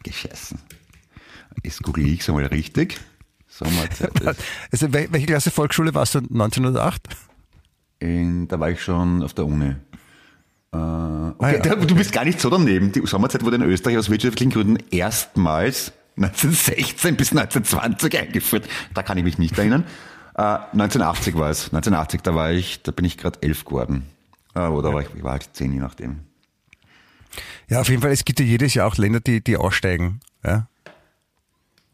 [0.03, 0.59] Gescheißen.
[1.63, 2.99] Jetzt google ich einmal richtig.
[3.47, 4.19] Sommerzeit.
[4.19, 4.39] ist-
[4.71, 7.07] Also, wel- welche Klasse Volksschule warst du 1908?
[7.99, 9.69] In, da war ich schon auf der Uni.
[9.69, 11.75] Äh, okay, Ah, ja.
[11.75, 12.91] du bist gar nicht so daneben.
[12.91, 18.67] Die Sommerzeit wurde in Österreich aus wirtschaftlichen Gründen erstmals 1916 bis 1920 eingeführt.
[18.93, 19.85] Da kann ich mich nicht erinnern.
[20.35, 21.65] Äh, 1980 war es.
[21.73, 24.03] 1980, da war ich, da bin ich gerade elf geworden.
[24.57, 26.19] Äh, oder war ich, ich war halt zehn, je nachdem.
[27.69, 28.11] Ja, auf jeden Fall.
[28.11, 30.19] Es gibt ja jedes Jahr auch Länder, die, die aussteigen.
[30.43, 30.67] Ja.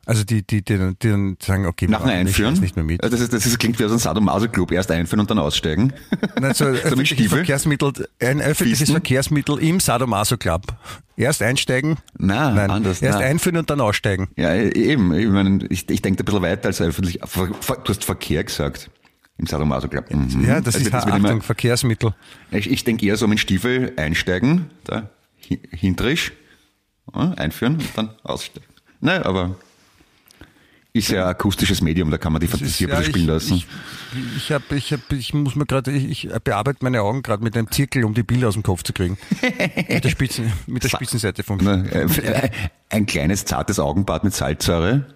[0.05, 2.59] Also die, die, die, dann- die dann sagen, okay, wir Nach den Einführen?
[2.59, 3.01] Nicht mehr mit.
[3.01, 4.71] Das, ist, das ist, klingt wie aus einem Sadomaso-Club.
[4.73, 5.93] Erst einführen und dann aussteigen.
[6.41, 7.37] Also so mit öffentliches Stiefel?
[7.37, 8.91] Verkehrsmittel, ein öffentliches?
[8.91, 10.61] Verkehrsmittel im Sadomaso Club.
[11.15, 13.25] Erst einsteigen, Na, nein, anders, erst na.
[13.25, 14.27] einführen und dann aussteigen.
[14.35, 15.13] Ja, eben.
[15.13, 17.19] Ich, meine, ich, ich denke ein bisschen weiter als öffentlich.
[17.21, 17.47] Du
[17.87, 18.89] hast Verkehr gesagt.
[19.37, 20.13] Im Sadomaso Club.
[20.13, 20.45] Mhm.
[20.45, 22.13] Ja, das Also ist wird Achtung, immer- Verkehrsmittel.
[22.51, 25.09] Ich, ich denke eher so mit Stiefel einsteigen, da
[25.49, 26.33] hi- hinterisch,
[27.13, 28.67] ja, einführen und dann aussteigen.
[29.01, 29.55] Nein, aber
[30.95, 33.55] ist ja ein akustisches Medium, da kann man die Fantasie ein bisschen spielen lassen.
[33.55, 33.67] Ich,
[34.37, 37.57] ich, hab, ich, hab, ich muss mir gerade, ich, ich bearbeite meine Augen gerade mit
[37.57, 39.17] einem Zirkel, um die Bilder aus dem Kopf zu kriegen.
[39.89, 42.49] mit, der Spitzen, mit der Spitzenseite vom Ne, äh,
[42.89, 45.07] ein kleines zartes Augenbad mit Salzsäure.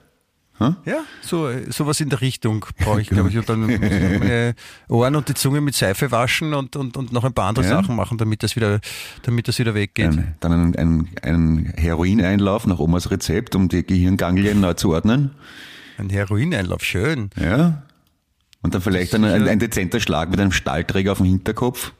[0.60, 3.38] Ja, so sowas in der Richtung brauche ich, glaube ich.
[3.38, 3.80] Und dann muss ich
[4.20, 4.55] meine
[4.89, 7.72] Ohren und die Zunge mit Seife waschen und, und, und noch ein paar andere Ja.
[7.82, 8.80] Sachen machen, damit das wieder,
[9.24, 10.08] damit das wieder weggeht.
[10.08, 15.32] Ein, dann einen, einen, einen Heroineinlauf nach Omas Rezept, um die Gehirnganglien neu zu ordnen.
[15.97, 17.30] Ein Heroineinlauf, schön.
[17.39, 17.84] Ja.
[18.62, 21.93] Und dann vielleicht ein, ein, ein dezenter Schlag mit einem Stahlträger auf dem Hinterkopf.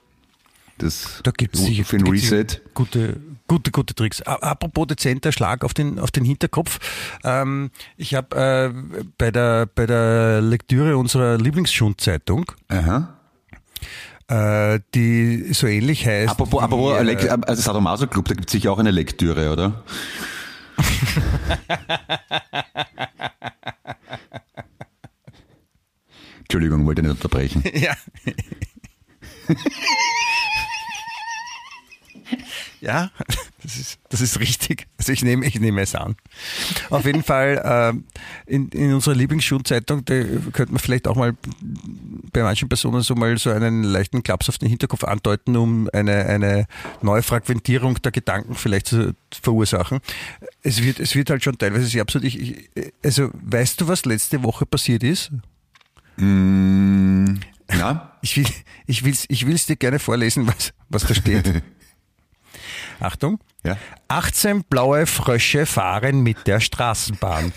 [0.78, 2.62] Das Da gibt es sicher für ein gibt's Reset.
[2.74, 4.22] Gute, gute, gute Tricks.
[4.22, 6.80] Apropos dezenter Schlag auf den, auf den Hinterkopf.
[7.24, 8.72] Ähm, ich habe äh,
[9.18, 12.52] bei, der, bei der Lektüre unserer Lieblingsschundzeitung,
[14.28, 16.32] äh, die so ähnlich heißt.
[16.32, 19.84] Apropos, apropos äh, Lekt also Sadomaso Club, da gibt es sicher auch eine Lektüre, oder?
[26.40, 27.64] Entschuldigung, wollte nicht unterbrechen.
[27.74, 27.94] Ja.
[32.82, 33.12] ja,
[33.64, 34.88] das ist, das ist richtig.
[34.98, 36.16] Also ich nehme, ich nehme es an.
[36.90, 38.06] Auf jeden Fall ähm,
[38.46, 40.24] in, in unserer Lieblingsschulzeitung, da
[40.54, 41.34] könnte man vielleicht auch mal
[42.32, 46.26] bei manchen Personen so mal so einen leichten Klaps auf den Hinterkopf andeuten, um eine,
[46.26, 46.68] eine
[47.02, 50.00] neue Fragmentierung der Gedanken vielleicht zu verursachen.
[50.64, 52.24] Es wird, es wird halt schon teilweise sehr absurd.
[52.24, 52.70] Ich, ich,
[53.04, 55.32] also weißt du, was letzte Woche passiert ist?
[56.18, 57.36] Mm,
[57.72, 58.48] ja, Ich will
[58.86, 61.52] ich will's, ich will's dir gerne vorlesen, was, was da steht.
[63.00, 63.40] Achtung.
[63.64, 63.78] ja.
[64.08, 67.52] 18 blaue Frösche fahren mit der Straßenbahn.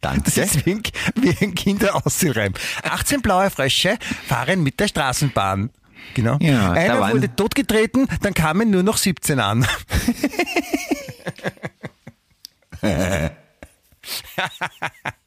[0.00, 0.40] Das Danke.
[0.40, 0.82] ist wie ein,
[1.16, 2.54] wie ein Kinderausziehreim.
[2.82, 5.70] 18 blaue Frösche fahren mit der Straßenbahn.
[6.14, 6.38] Genau.
[6.40, 9.66] Ja, Einer wurde totgetreten, dann kamen nur noch 17 an.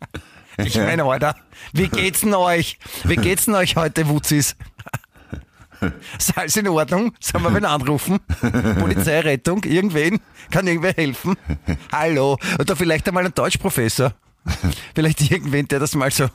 [0.65, 1.35] ich meine, Alter,
[1.73, 2.77] wie geht's denn euch?
[3.03, 4.55] Wie geht's denn euch heute, Wutzis?
[6.17, 7.13] ist alles in Ordnung?
[7.19, 8.19] Sollen wir wen anrufen?
[8.79, 10.19] Polizei, Rettung, irgendwen?
[10.51, 11.35] Kann irgendwer helfen?
[11.91, 12.37] Hallo.
[12.59, 14.13] Oder vielleicht einmal ein Deutschprofessor.
[14.95, 16.27] Vielleicht irgendwen, der das mal so,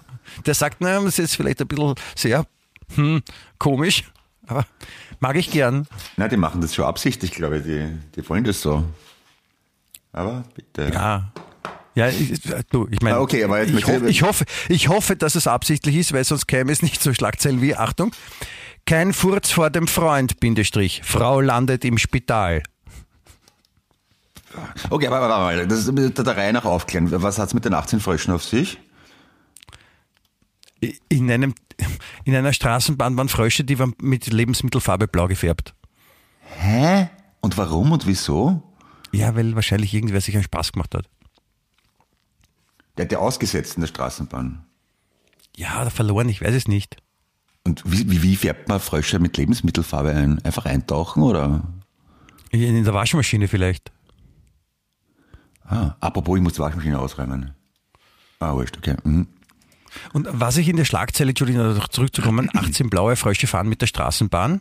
[0.47, 2.47] der sagt, naja, das ist vielleicht ein bisschen sehr
[2.95, 3.22] hm,
[3.59, 4.05] komisch,
[4.47, 4.66] aber
[5.20, 5.87] mag ich gern.
[6.16, 7.64] Na, die machen das schon absichtlich, glaube ich.
[7.64, 8.85] Die, die wollen das so.
[10.12, 10.91] Aber bitte.
[10.93, 11.33] Ja.
[11.95, 12.40] Ja, ich,
[12.70, 15.47] du, ich meine, Ah, okay, aber jetzt ich, möchte ich- hoffe, ich, hoffe, dass es
[15.47, 18.11] absichtlich ist, weil sonst käme es nicht so Schlagzeilen wie, Achtung,
[18.84, 22.62] kein Furz vor dem Freund, Bindestrich, Frau landet im Spital.
[24.90, 27.11] Okay, aber warte mal, das ist mit der Reihe nach aufklären.
[27.22, 28.78] Was hat's mit den 18 Fröschen auf sich?
[31.09, 31.55] In, einem,
[32.24, 35.74] in einer Straßenbahn waren Frösche, die waren mit Lebensmittelfarbe blau gefärbt.
[36.59, 37.09] Hä?
[37.40, 38.62] Und warum und wieso?
[39.12, 41.09] Ja, weil wahrscheinlich irgendwer sich einen Spaß gemacht hat.
[42.97, 44.64] Der hat ja ausgesetzt in der Straßenbahn.
[45.57, 46.97] Ja, oder verloren, ich weiß es nicht.
[47.64, 50.45] Und wie, wie, wie färbt man Frösche mit Lebensmittelfarbe ein?
[50.45, 51.62] Einfach eintauchen oder?
[52.51, 53.90] In, in der Waschmaschine vielleicht.
[55.64, 57.55] Ah, apropos, ich muss die Waschmaschine ausräumen.
[58.38, 58.97] Ah, wurscht, okay.
[59.03, 59.28] Mhm.
[60.12, 64.61] Und was ich in der Schlagzeile, Entschuldigung, zurückzukommen, 18 blaue Frösche fahren mit der Straßenbahn.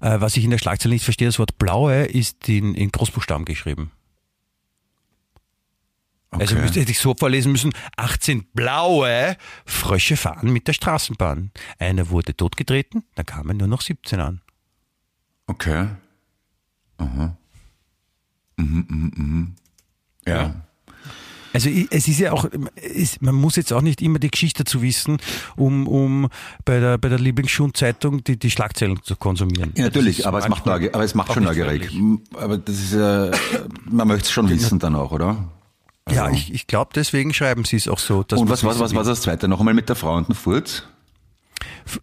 [0.00, 3.44] Äh, was ich in der Schlagzeile nicht verstehe, das Wort blaue ist in, in Großbuchstaben
[3.44, 3.90] geschrieben.
[6.40, 6.62] Also Okay.
[6.62, 11.50] müsste, hätte ich so vorlesen müssen, 18 blaue Frösche fahren mit der Straßenbahn.
[11.78, 14.40] Einer wurde totgetreten, dann kamen nur noch 17 an.
[15.46, 15.88] Okay.
[16.98, 17.36] Aha.
[18.56, 19.54] Mhm, mhm, mhm.
[20.26, 20.54] Ja.
[21.52, 24.64] Also i- es ist ja auch, es, man muss jetzt auch nicht immer die Geschichte
[24.64, 25.16] dazu wissen,
[25.56, 26.28] um, um
[26.66, 29.72] bei der, bei der Lieblingsschundzeitung die, die Schlagzeilen zu konsumieren.
[29.76, 31.90] Ja, natürlich, aber es macht aber es macht schon neugierig.
[32.34, 33.30] Aber das ist ja,
[33.86, 35.50] man möchte es schon wissen dann auch, oder?
[36.08, 38.22] Ja, ich, ich glaube, deswegen schreiben sie es auch so.
[38.22, 39.48] Dass Und was, was, was war das zweite?
[39.48, 40.84] Noch einmal mit der Frau und dem Furz?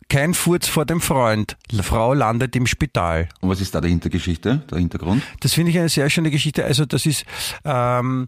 [0.09, 1.57] Kein Furz vor dem Freund.
[1.81, 3.29] Frau landet im Spital.
[3.41, 5.23] Und was ist da die Hintergeschichte, der Hintergrund?
[5.39, 6.65] Das finde ich eine sehr schöne Geschichte.
[6.65, 7.25] Also das ist
[7.63, 8.27] ähm,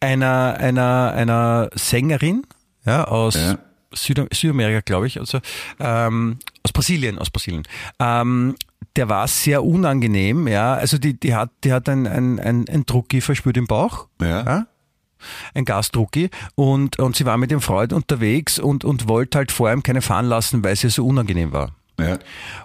[0.00, 2.46] einer, einer, einer Sängerin
[2.84, 3.58] ja, aus Ja.
[3.92, 5.38] Süda Südamerika, glaube ich, also
[5.78, 7.62] ähm, aus Brasilien, aus Brasilien.
[8.00, 8.56] Ähm,
[8.96, 10.74] der war sehr unangenehm, ja.
[10.74, 14.08] Also die, die hat, die hat ein, ein, ein, ein Drucki verspürt im Bauch.
[14.20, 14.66] Ja.
[15.54, 19.72] Ein Gasdrucki und, und sie war mit dem Freund unterwegs und, und wollte halt vor
[19.72, 21.72] ihm keine fahren lassen, weil es ihr so unangenehm war.
[21.98, 22.18] Ja.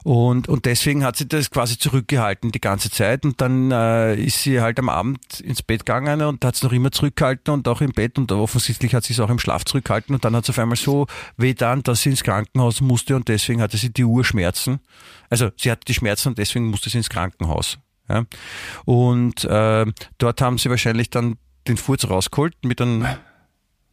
[0.03, 4.41] Und, und deswegen hat sie das quasi zurückgehalten die ganze Zeit und dann äh, ist
[4.41, 7.81] sie halt am Abend ins Bett gegangen und hat es noch immer zurückgehalten und auch
[7.81, 10.49] im Bett und offensichtlich hat sie es auch im Schlaf zurückgehalten und dann hat es
[10.49, 11.05] auf einmal so
[11.37, 14.79] weh dann, dass sie ins Krankenhaus musste und deswegen hatte sie die Urschmerzen.
[15.29, 17.77] Also sie hatte die Schmerzen und deswegen musste sie ins Krankenhaus.
[18.09, 18.25] Ja.
[18.85, 19.85] Und äh,
[20.17, 21.37] dort haben sie wahrscheinlich dann
[21.67, 23.07] den Furz rausgeholt mit einem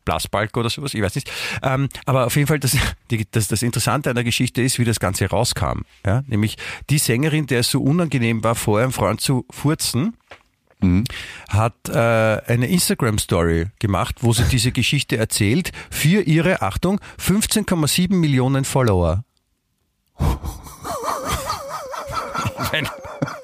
[0.05, 1.31] Blasbalg oder sowas, ich weiß nicht.
[1.63, 2.77] Ähm, aber auf jeden Fall, das,
[3.11, 5.83] die, das, das Interessante an der Geschichte ist, wie das Ganze rauskam.
[6.05, 6.23] Ja?
[6.27, 6.57] Nämlich
[6.89, 10.17] die Sängerin, der es so unangenehm war, vor einem Freund zu furzen,
[11.49, 18.65] hat äh, eine Instagram-Story gemacht, wo sie diese Geschichte erzählt für ihre, Achtung, 15,7 Millionen
[18.65, 19.25] Follower.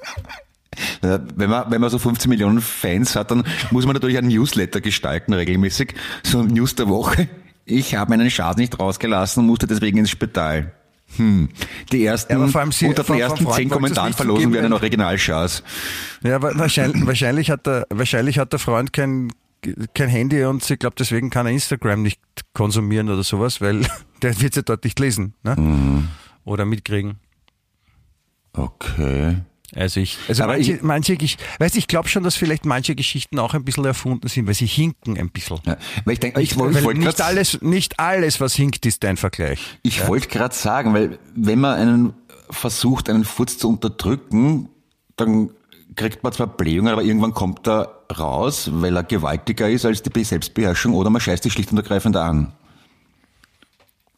[1.02, 4.80] Wenn man, wenn man so 15 Millionen Fans hat, dann muss man natürlich einen Newsletter
[4.80, 5.94] gestalten, regelmäßig.
[6.22, 7.28] So ein News der Woche.
[7.64, 10.72] Ich habe meinen Schaden nicht rausgelassen und musste deswegen ins Spital.
[11.16, 11.48] Hm.
[11.92, 15.62] Die ersten, Ja, vor allem Sie- unter den ersten zehn Kommentaren verlosen wir einen Originalschatz.
[16.22, 19.30] Ja, wahrscheinlich, wahrscheinlich, hat der, wahrscheinlich hat der Freund kein,
[19.94, 22.20] kein Handy und ich glaube, deswegen kann er Instagram nicht
[22.54, 23.82] konsumieren oder sowas, weil
[24.22, 26.08] der wird ja dort nicht lesen ne?
[26.44, 27.16] oder mitkriegen.
[28.54, 29.36] Okay.
[29.74, 33.38] Also ich, also manche, ich- manche, ich, weiß ich glaube schon, dass vielleicht manche Geschichten
[33.38, 35.60] auch ein bisschen erfunden sind, weil sie hinken ein bisschen.
[35.64, 39.16] Ja, weil ich denke, ich, wollte- wollte nicht alles, nicht alles, was hinkt, ist ein
[39.16, 39.78] Vergleich.
[39.82, 42.12] Ich wollte gerade sagen, weil wenn man einen
[42.50, 44.68] versucht, einen Furz zu unterdrücken,
[45.16, 45.50] dann
[45.96, 50.24] kriegt man zwar Blähungen, aber irgendwann kommt er raus, weil er gewaltiger ist als die
[50.24, 52.52] Selbstbeherrschung oder man scheißt sich schlicht und ergreifend an.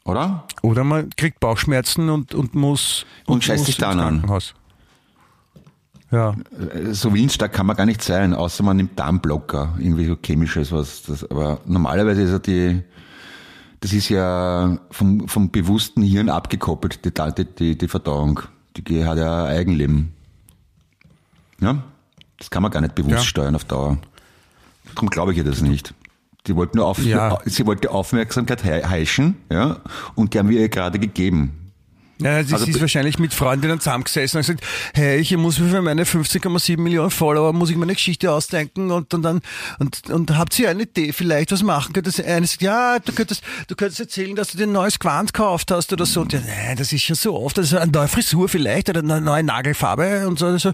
[0.05, 0.47] Oder?
[0.63, 4.15] Oder man kriegt Bauchschmerzen und, und muss Und scheißt muss sich dann an.
[4.19, 4.55] Krankenhaus.
[6.15, 6.35] Ja.
[6.93, 11.03] So willensstark kann man gar nicht sein, außer man nimmt Darmblocker, irgendwie so chemisches was.
[11.03, 12.83] Das, aber normalerweise ist ja die,
[13.81, 17.13] das ist ja vom, vom bewussten Hirn abgekoppelt, die,
[17.59, 18.41] die, die, Verdauung.
[18.77, 20.13] Die hat ja ein Eigenleben.
[21.61, 21.83] Ja?
[22.39, 23.21] Das kann man gar nicht bewusst Ja.
[23.23, 23.99] steuern auf Dauer.
[24.95, 25.95] Darum glaube ich ihr das nicht.
[26.47, 27.39] Die wollte nur auf, Ja.
[27.47, 29.79] sie wollte Aufmerksamkeit hei- heischen, ja,
[30.15, 31.64] und die haben wir ihr gerade gegeben.
[32.19, 35.83] Ja, sie Also ist wahrscheinlich mit Freundinnen zusammengesessen und gesagt, hey, ich muss mir für
[35.83, 39.41] meine 15,7 Millionen Follower, muss ich meine Geschichte ausdenken und dann, dann
[39.81, 42.07] und, und habt ihr eine Idee, vielleicht was machen könnt?
[42.07, 45.33] Das eine sagt, ja, du könntest, du könntest erzählen, dass du dir ein neues Quant
[45.33, 46.21] gekauft hast oder so.
[46.21, 49.01] Und ja, nein, das ist schon so oft, das ist eine neue Frisur vielleicht oder
[49.01, 50.47] eine neue Nagelfarbe und so.
[50.47, 50.73] Und, so.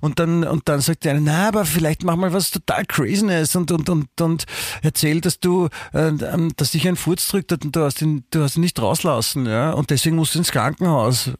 [0.00, 3.56] und dann, und dann sagt der eine, na, aber vielleicht mach mal was total Craziness
[3.56, 4.44] und, und, und, und
[4.82, 6.12] erzähl, dass du, äh,
[6.56, 9.46] dass dich ein Furz drückt hat und du hast ihn, du hast ihn nicht rauslassen,
[9.46, 10.81] ja, und deswegen musst du ins Krankenhaus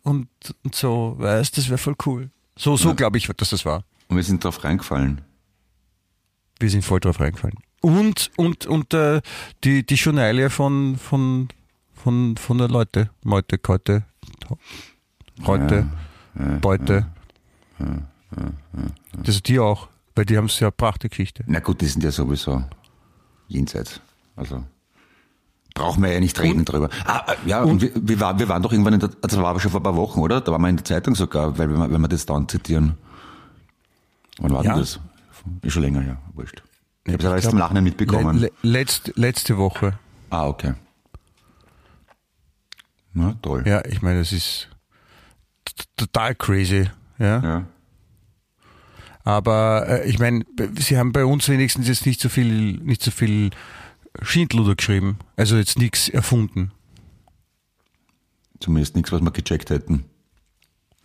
[0.03, 0.29] und,
[0.65, 2.31] und so, weißt, das wäre voll cool.
[2.57, 3.85] So, so glaube ich, dass das war.
[4.09, 5.23] Und wir sind drauf reingefallen.
[6.61, 7.57] Wir sind voll drauf reingefallen.
[7.81, 9.21] Und, und, und äh,
[9.65, 11.49] die, die Journalie von, von,
[11.95, 14.05] von, von der Leute, Meute, Keute,
[15.45, 15.89] heute,
[16.61, 17.09] Beute.
[19.13, 21.43] Das ist die auch, weil die haben es ja prachte Geschichte.
[21.47, 22.63] Na gut, die sind ja sowieso
[23.49, 24.01] jenseits.
[24.37, 24.65] Also
[25.75, 26.89] brauchen wir ja nicht reden drüber.
[27.07, 29.37] Ah, äh, ja, und, wir, wir, waren, wir waren doch irgendwann in der, also das
[29.39, 30.41] war aber schon vor ein paar Wochen, oder?
[30.41, 32.97] Da waren wir in der Zeitung sogar, weil wir, wenn wir das dann zitieren.
[34.39, 34.73] Wann war Ja.
[34.73, 35.01] denn das?
[35.63, 36.63] Ist schon länger, ja, wurscht.
[37.05, 38.39] Ich habe es aber erst im Nachhinein mitbekommen.
[38.39, 39.99] Le, le, letzt, letzte Woche.
[40.31, 40.75] ah, okay.
[43.15, 43.65] Na, toll.
[43.67, 44.69] Ja, ich meine, das ist
[45.97, 46.89] total crazy.
[47.19, 47.41] Ja.
[47.43, 47.65] ja.
[49.25, 50.45] Aber äh, ich meine,
[50.79, 53.51] sie haben bei uns wenigstens jetzt nicht so viel, nicht so viel
[54.21, 55.19] Schindluder geschrieben.
[55.37, 56.73] Also jetzt nichts erfunden.
[58.61, 60.05] Zumindest nichts, was wir gecheckt hätten.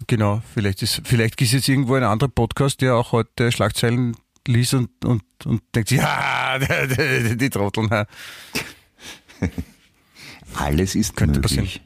[0.05, 4.75] Genau, vielleicht ist, vielleicht ist jetzt irgendwo ein anderer Podcast, der auch heute Schlagzeilen liest
[4.75, 7.89] und, und, und denkt sich, ja, die, die Trotteln.
[7.91, 8.05] ja.
[10.55, 11.81] Alles ist Könnte möglich.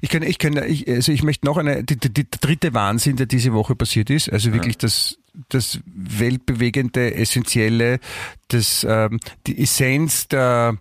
[0.00, 3.16] Ich kann, ich kann, ich, also ich möchte noch eine, die, die, die dritte Wahnsinn,
[3.16, 5.18] der diese Woche passiert ist, also wirklich das,
[5.48, 8.00] das weltbewegende, essentielle,
[8.48, 10.78] das, ähm, die Essenz der,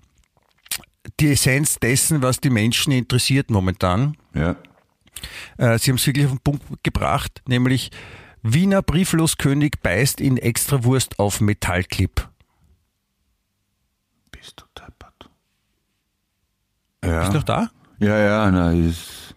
[1.19, 4.17] die Essenz dessen, was die Menschen interessiert momentan.
[4.33, 4.55] Ja.
[5.57, 7.91] Äh, Sie haben es wirklich auf den Punkt gebracht, nämlich
[8.43, 12.29] Wiener Briefloskönig beißt in Extrawurst auf Metallclip.
[14.31, 15.29] Bist du deppert.
[17.03, 17.23] Ja.
[17.23, 17.69] Ist noch da?
[17.99, 19.35] Ja, ja, na, ist.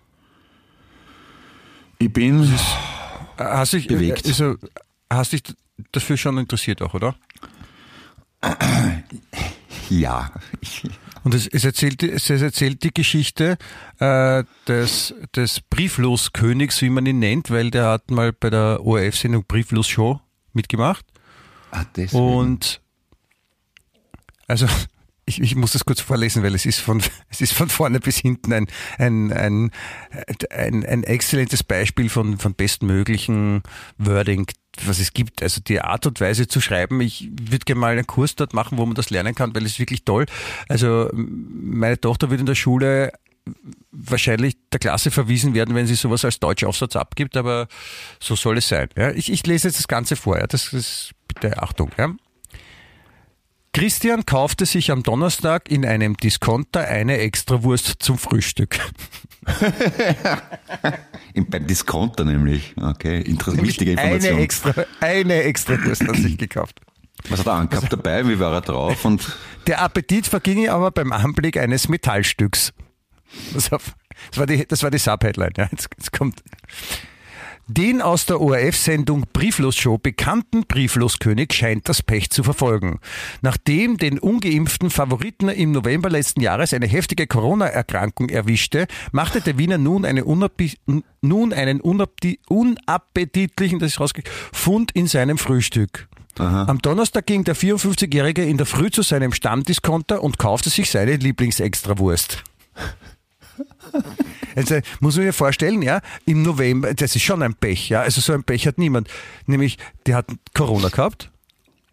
[1.99, 2.49] Ich bin.
[3.39, 4.27] Hast dich, Bewegt.
[4.27, 4.57] Also,
[5.11, 5.43] hast dich
[5.93, 7.15] dafür schon interessiert auch, oder?
[9.91, 10.31] Ja.
[11.25, 13.59] Und es, es, erzählt, die- es erzählt die Geschichte
[13.99, 19.45] äh, des, des Briefloskönigs, wie man ihn nennt, weil der hat mal bei der ORF-Sendung
[19.47, 20.21] Brieflos Show
[20.53, 21.05] mitgemacht.
[21.73, 22.23] ah, deswegen.
[22.23, 22.81] Und
[24.47, 24.67] also
[25.31, 28.19] ich, ich muss das kurz vorlesen, weil es ist von es ist von vorne bis
[28.19, 28.67] hinten ein
[28.99, 29.71] ein ein,
[30.51, 33.63] ein, ein exzellentes Beispiel von von bestmöglichen
[33.99, 34.47] Wording,
[34.85, 35.43] was es gibt.
[35.43, 37.01] Also die Art und Weise zu schreiben.
[37.01, 39.79] Ich würde gerne mal einen Kurs dort machen, wo man das lernen kann, weil es
[39.79, 40.27] wirklich toll.
[40.69, 43.13] Also meine Tochter wird in der Schule
[43.91, 47.69] wahrscheinlich der Klasse verwiesen werden, wenn sie sowas als Deutschaufsatz abgibt, aber
[48.21, 48.89] so soll es sein.
[48.97, 50.39] Ja, ich, ich lese jetzt das Ganze vor.
[50.39, 51.91] Ja, das ist bitte Achtung.
[51.99, 52.15] Ja.
[53.73, 58.81] Christian kaufte sich am Donnerstag in einem Discounter eine Extrawurst zum Frühstück.
[61.35, 62.75] Im, beim Discounter nämlich.
[62.77, 64.33] Okay, Inter wichtige Information.
[64.33, 66.81] Eine extra, eine Extrawurst hat er sich gekauft.
[67.29, 68.27] Was hat er angehabt dabei?
[68.27, 69.05] Wie war er drauf?
[69.05, 69.37] Und
[69.69, 72.73] Der Appetit verging ihm aber beim Anblick eines Metallstücks.
[73.55, 75.53] Das war die, das war die Subheadline.
[75.57, 75.69] Ja.
[75.71, 76.43] Jetzt, jetzt kommt.
[77.73, 82.99] Den aus der ORF-Sendung Brieflos-Show bekannten Briefloskönig scheint das Pech zu verfolgen.
[83.43, 89.79] Nachdem den ungeimpften Favoriten im November letzten Jahres eine heftige Corona-Erkrankung erwischte, machte der Wiener
[89.79, 90.25] nun, eine
[91.23, 93.89] nun einen unappetitlichen
[94.53, 96.09] Fund in seinem Frühstück.
[96.39, 101.15] Am Donnerstag ging der 54-Jährige in der Früh zu seinem Stammdiskonter und kaufte sich seine
[101.15, 102.43] Lieblingsextrawurst.
[104.57, 108.21] Also muss man sich vorstellen, ja, im November, das ist schon ein Pech, ja, also
[108.21, 109.09] so ein Pech hat niemand.
[109.47, 111.31] Nämlich, der hat Corona gehabt.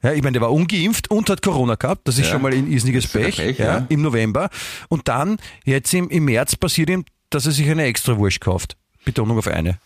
[0.01, 2.08] Ja, ich meine, der war ungeimpft und hat Corona gehabt.
[2.08, 2.32] Das ist Ja.
[2.34, 3.86] schon mal ein irrsinniges Pech, Pech, ja, ja.
[3.89, 4.49] im November.
[4.89, 8.76] Und dann, jetzt im, im März passiert ihm, dass er sich eine Extrawurst kauft.
[9.05, 9.78] Betonung auf eine.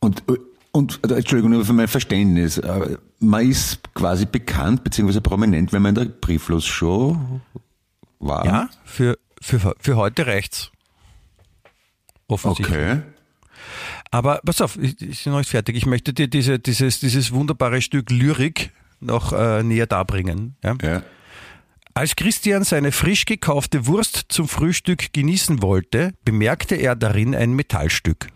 [0.00, 0.22] Und,
[0.72, 2.58] und äh, Entschuldigung, nur für mein Verständnis.
[2.58, 5.20] äh, Man ist quasi bekannt bzw.
[5.20, 7.40] prominent, wenn man in der Brieflos-Show
[8.20, 8.44] war.
[8.46, 10.70] Ja, für, für, für heute reicht's.
[12.26, 12.76] Offensichtlich.
[12.76, 13.02] Okay.
[14.10, 15.76] Aber pass auf, ich, ich bin noch nicht fertig.
[15.76, 18.70] Ich möchte dir diese, dieses, dieses wunderbare Stück Lyrik
[19.00, 20.56] noch äh, näher darbringen.
[20.62, 20.76] Ja?
[20.82, 21.02] Ja.
[21.94, 28.28] Als Christian seine frisch gekaufte Wurst zum Frühstück genießen wollte, bemerkte er darin ein Metallstück.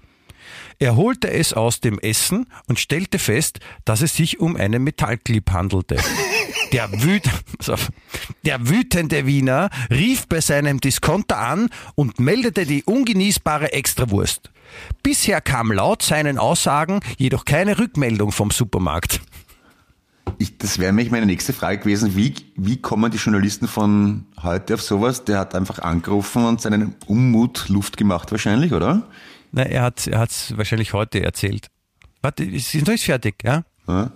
[0.78, 5.50] Er holte es aus dem Essen und stellte fest, dass es sich um einen Metallclip
[5.52, 5.96] handelte.
[6.72, 7.24] Der, wüt
[8.44, 14.50] der wütende Wiener rief bei seinem Diskonter an und meldete die ungenießbare Extrawurst.
[15.02, 19.20] Bisher kam laut seinen Aussagen jedoch keine Rückmeldung vom Supermarkt.
[20.38, 22.16] Ich, das wäre nämlich meine nächste Frage gewesen.
[22.16, 25.24] Wie, wie kommen die Journalisten von heute auf sowas?
[25.24, 29.02] Der hat einfach angerufen und seinen Unmut Luft gemacht wahrscheinlich, oder?
[29.50, 31.68] Na, er hat er hat's wahrscheinlich heute erzählt.
[32.22, 33.64] Warte, ist nicht fertig, ja?
[33.86, 34.12] Ja.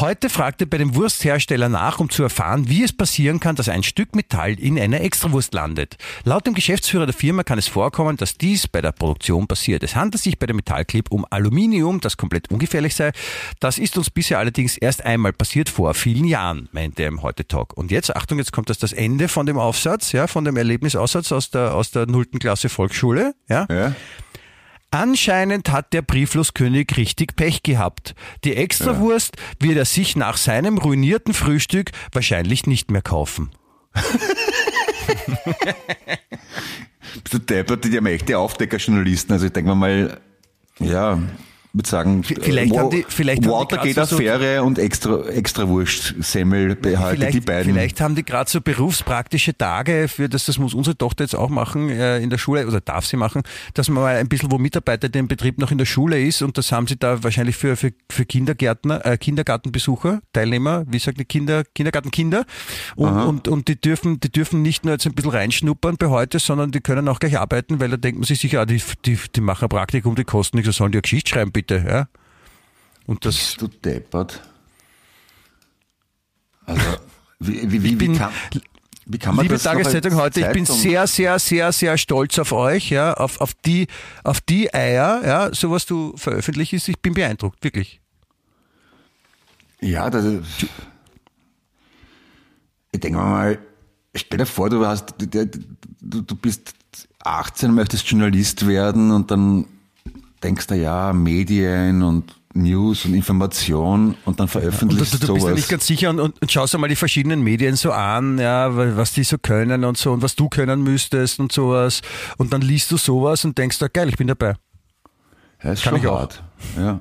[0.00, 3.82] Heute fragte bei dem Wursthersteller nach, um zu erfahren, wie es passieren kann, dass ein
[3.82, 5.96] Stück Metall in einer Extrawurst landet.
[6.22, 9.82] Laut dem Geschäftsführer der Firma kann es vorkommen, dass dies bei der Produktion passiert.
[9.82, 13.10] Es handelt sich bei dem Metallclip um Aluminium, das komplett ungefährlich sei.
[13.58, 17.44] Das ist uns bisher allerdings erst einmal passiert vor vielen Jahren, meinte er im Heute
[17.48, 17.76] Talk.
[17.76, 21.32] Und jetzt, Achtung, jetzt kommt das das Ende von dem Aufsatz, ja, von dem Erlebnisaussatz
[21.32, 23.66] aus der, aus der nullten Klasse Volksschule, ja.
[23.68, 23.96] Ja.
[24.90, 28.14] Anscheinend hat der Briefloskönig richtig Pech gehabt.
[28.44, 33.50] Die Extrawurst wird er sich nach seinem ruinierten Frühstück wahrscheinlich nicht mehr kaufen.
[37.22, 39.32] Bist du deppert, die haben echte Aufdeckerjournalisten.
[39.32, 40.20] Also ich denke mal,
[40.78, 41.18] ja,
[41.72, 46.74] würde sagen, vielleicht Wa- haben die- vielleicht grad so- Watergate-Affäre und extra, extra Wurst, Semmel,
[46.76, 47.72] behalte die beiden.
[47.74, 51.50] vielleicht haben die gerade so berufspraktische Tage, für das, das muss unsere Tochter jetzt auch
[51.50, 53.42] machen äh, in der Schule, oder darf sie machen,
[53.74, 56.42] dass man mal ein bisschen, wo Mitarbeiter der im Betrieb noch in der Schule ist
[56.42, 61.18] und das haben sie da wahrscheinlich für, für, für Kindergärtner, äh, Kindergartenbesucher, Teilnehmer, wie sagt
[61.20, 62.44] die Kinder, Kindergartenkinder
[62.96, 66.38] und, und, und die dürfen, die dürfen nicht nur jetzt ein bisschen reinschnuppern bei heute,
[66.38, 69.18] sondern die können auch gleich arbeiten, weil da denkt man sich sicher, ah, die, die,
[69.34, 72.08] die machen ein Praktikum, die kosten nichts, da sollen die eine Geschichte schreiben, bitte, ja.
[73.06, 74.42] Und das, Bist du deppert?
[76.66, 76.82] Also,
[77.40, 78.32] wie, wie, wie, bin- wie, kann,
[79.06, 82.38] wie kann man Liebe das Tageszeitung heute, ich bin Zeitung- sehr, sehr, sehr, sehr stolz
[82.38, 83.86] auf euch, ja, auf, auf die,
[84.22, 88.00] auf die Eier, ja, so was du veröffentlichst, ich bin beeindruckt, wirklich.
[89.80, 90.66] Ja, das ist,
[92.92, 93.58] ich denke mal,
[94.14, 95.26] stell dir vor, du hast, du,
[96.22, 96.74] du bist
[97.24, 99.64] 18, möchtest Journalist werden und dann
[100.42, 105.34] denkst du, ja, Medien und News und Information und dann Und du, veröffentlichst du, du
[105.34, 108.38] bist ja nicht ganz sicher und, und, und schaust einmal die verschiedenen Medien so an,
[108.38, 112.00] ja, wa- was die so können und so und was du können müsstest und sowas.
[112.36, 114.54] Und dann liest du sowas und denkst, ah, geil, ich bin dabei.
[115.62, 116.18] ja, ist kann schon ich auch.
[116.20, 116.42] hart.
[116.76, 116.98] Ja.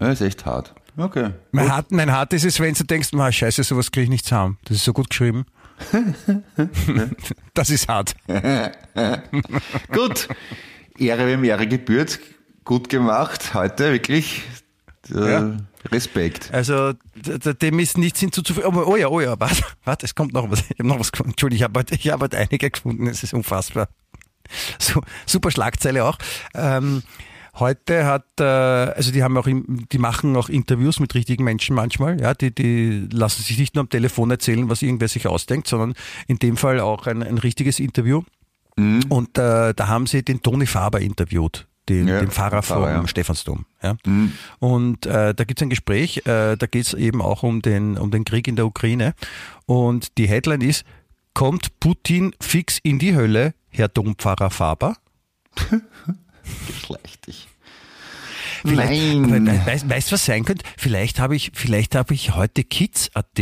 [0.00, 0.74] ja, ist echt hart.
[0.96, 1.30] Okay.
[1.52, 4.24] Mein hart, mein hart ist es, wenn du denkst, ah, scheiße, sowas kriege ich nicht
[4.24, 4.58] zusammen.
[4.64, 5.44] Das ist so gut geschrieben.
[7.54, 8.14] das ist hart.
[9.92, 10.28] Gut.
[10.98, 12.18] Ehre wem Ehre gebührt.
[12.68, 13.54] Gut gemacht.
[13.54, 14.42] Heute wirklich
[15.10, 15.56] äh, Ja.
[15.90, 16.52] Respekt.
[16.52, 16.92] Also
[17.62, 18.70] dem ist nichts hinzuzufügen.
[18.76, 20.60] Oh, oh ja, oh ja, warte, warte, es kommt noch was.
[20.68, 21.30] Ich habe noch was gefunden.
[21.30, 23.06] Entschuldigung, ich habe heute, ich habe heute einige gefunden.
[23.06, 23.88] Es ist unfassbar.
[24.78, 26.18] So, super Schlagzeile auch.
[26.54, 27.02] Ähm,
[27.54, 32.20] heute hat, äh, also die haben auch, die machen auch Interviews mit richtigen Menschen manchmal.
[32.20, 35.94] Ja, die, die lassen sich nicht nur am Telefon erzählen, was irgendwer sich ausdenkt, sondern
[36.26, 38.22] in dem Fall auch ein, ein richtiges Interview.
[38.76, 43.02] Und äh, da haben sie den Toni Faber interviewt, den, Ja, den Pfarrer Pfarrer, vom
[43.02, 43.08] ja.
[43.08, 43.66] Stephansdom.
[43.82, 43.96] Ja.
[44.58, 48.24] Und äh, da gibt's ein Gespräch, äh, da geht's eben auch um den, um den
[48.24, 49.14] Krieg in der Ukraine.
[49.66, 50.84] Und die Headline ist,
[51.34, 54.96] kommt Putin fix in die Hölle, Herr Dompfarrer Faber?
[56.66, 57.48] Geschlechtig.
[58.62, 59.48] Vielleicht, Nein.
[59.48, 60.64] aber Weißt, weißt was sein könnte?
[60.76, 63.38] Vielleicht habe ich, vielleicht habe ich heute Kids.at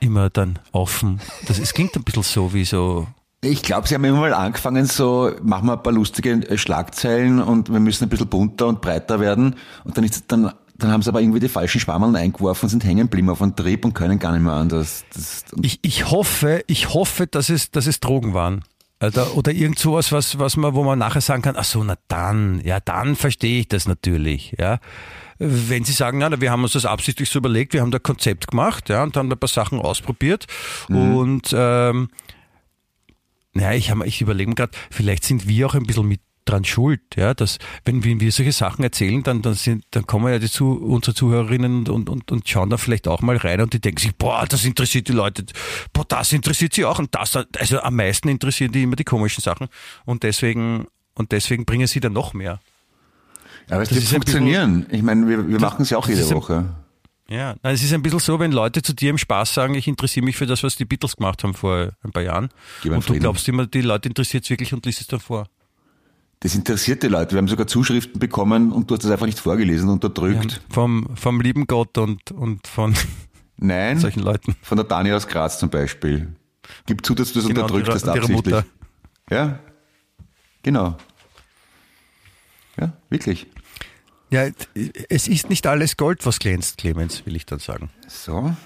[0.00, 1.20] immer dann offen.
[1.46, 3.06] Das, es klingt ein bisschen so wie so,
[3.44, 7.40] Ich glaube, sie haben immer mal angefangen, so, machen wir ein paar lustige äh, Schlagzeilen
[7.42, 9.56] und wir müssen ein bisschen bunter und breiter werden.
[9.84, 12.84] Und dann ist dann, dann haben sie aber irgendwie die falschen Schwammeln eingeworfen und sind
[12.84, 15.04] hängen geblieben auf einen Trieb und können gar nicht mehr anders.
[15.12, 18.64] Das, Ich, ich hoffe, ich hoffe, dass es, dass es Drogen waren.
[19.02, 21.96] Oder, oder irgend sowas, was, was man, wo man nachher sagen kann, ach so, na
[22.08, 24.78] dann, ja, dann verstehe ich das natürlich, ja.
[25.38, 28.46] Wenn Sie sagen, na, wir haben uns das absichtlich so überlegt, wir haben da Konzept
[28.48, 30.46] gemacht, ja, und haben ein paar Sachen ausprobiert
[30.88, 32.08] und, ähm,
[33.54, 36.62] naja, ich, hab- ich überlege mir gerade, vielleicht sind wir auch ein bisschen mit dran
[36.64, 40.38] schuld, ja, dass wenn wir, wir solche Sachen erzählen, dann, dann sind, dann kommen ja
[40.38, 43.80] die zu, unsere Zuhörerinnen und, und, und schauen da vielleicht auch mal rein und die
[43.80, 45.46] denken sich, boah, das interessiert die Leute,
[45.94, 49.40] boah, das interessiert sie auch und das, also am meisten interessieren die immer die komischen
[49.40, 49.68] Sachen
[50.04, 52.60] und deswegen, und deswegen bringen sie dann noch mehr.
[53.70, 54.84] aber es wird funktionieren.
[54.90, 56.74] Ich meine, wir, wir machen es ja auch jede ist ein- Woche.
[57.28, 60.24] Ja, es ist ein bisschen so, wenn Leute zu dir im Spaß sagen, ich interessiere
[60.24, 62.50] mich für das, was die Beatles gemacht haben vor ein paar Jahren.
[62.84, 63.20] Und du Frieden.
[63.20, 65.46] glaubst immer, die Leute interessiert es wirklich und liest es dann vor.
[66.40, 67.32] Das interessiert die Leute.
[67.32, 70.60] Wir haben sogar Zuschriften bekommen und du hast das einfach nicht vorgelesen, unterdrückt.
[70.68, 72.94] Vom, vom lieben Gott und, und von
[73.56, 74.54] Nein, solchen Leuten.
[74.60, 76.34] von der Dani aus Graz zum Beispiel.
[76.84, 78.64] Gib zu, dass du das Genau, unterdrückt hast absichtlich.
[79.30, 79.58] Ja,
[80.62, 80.98] genau.
[82.78, 83.46] Ja, wirklich.
[84.34, 84.48] Ja,
[85.08, 87.88] es ist nicht alles Gold, was glänzt, Clemens, will ich dann sagen.
[88.08, 88.56] So.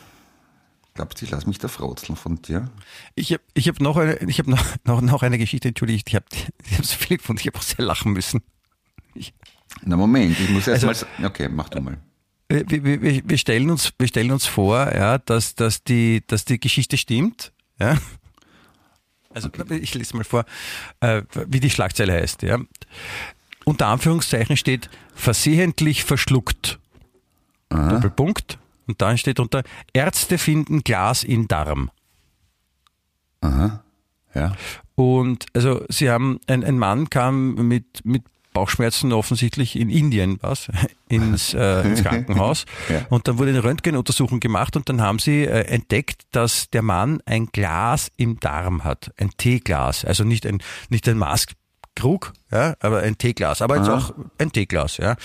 [0.94, 2.70] Glaubst du, ich lass mich da frotzeln von dir?
[3.14, 6.14] Ich habe ich hab noch, eine, ich hab noch, noch, noch eine Geschichte, entschuldigt, ich
[6.14, 8.40] habe ich hab so viel gefunden, ich habe auch sehr lachen müssen.
[9.82, 11.26] Na Moment, ich muss erst Also- mal...
[11.26, 11.98] Okay, mach du mal.
[12.48, 16.46] Wir, wir, wir, wir, stellen uns, wir stellen uns vor, ja, dass, dass, die, dass
[16.46, 17.52] die Geschichte stimmt.
[17.78, 17.98] Ja.
[19.34, 20.46] Also ich lese mal vor,
[21.00, 22.42] äh, wie die Schlagzeile heißt.
[22.42, 22.58] Ja.
[23.68, 26.78] Unter Anführungszeichen steht versehentlich verschluckt.
[27.68, 28.58] Doppelpunkt.
[28.86, 29.62] Und dann steht unter
[29.92, 31.90] Ärzte finden Glas in Darm.
[34.34, 34.56] Ja.
[34.94, 38.22] Und also sie haben, ein, ein Mann kam mit, mit
[38.54, 40.68] Bauchschmerzen offensichtlich in Indien was,
[41.10, 42.64] ins, äh, ins Krankenhaus.
[42.88, 43.04] Ja.
[43.10, 47.20] Und dann wurde eine Röntgenuntersuchung gemacht und dann haben sie äh, entdeckt, dass der Mann
[47.26, 49.12] ein Glas im Darm hat.
[49.18, 50.06] Ein Teeglas.
[50.06, 51.18] Also nicht ein, nicht ein
[51.98, 53.62] Maßkrug, ja, aber ein Teeglas.
[53.62, 55.16] Aber jetzt auch ein Teeglas, ja.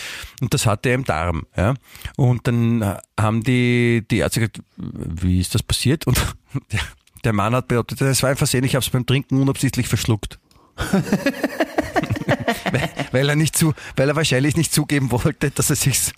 [0.41, 1.75] Und das hatte er im Darm, ja.
[2.17, 6.07] Und dann äh, haben die, die Ärzte gesagt, wie ist das passiert?
[6.07, 6.17] Und
[6.71, 6.79] der,
[7.23, 10.39] der Mann hat behauptet, es war ein Versehen, ich habe es beim Trinken unabsichtlich verschluckt.
[12.71, 16.11] weil, weil er nicht zu, weil er wahrscheinlich nicht zugeben wollte, dass er sich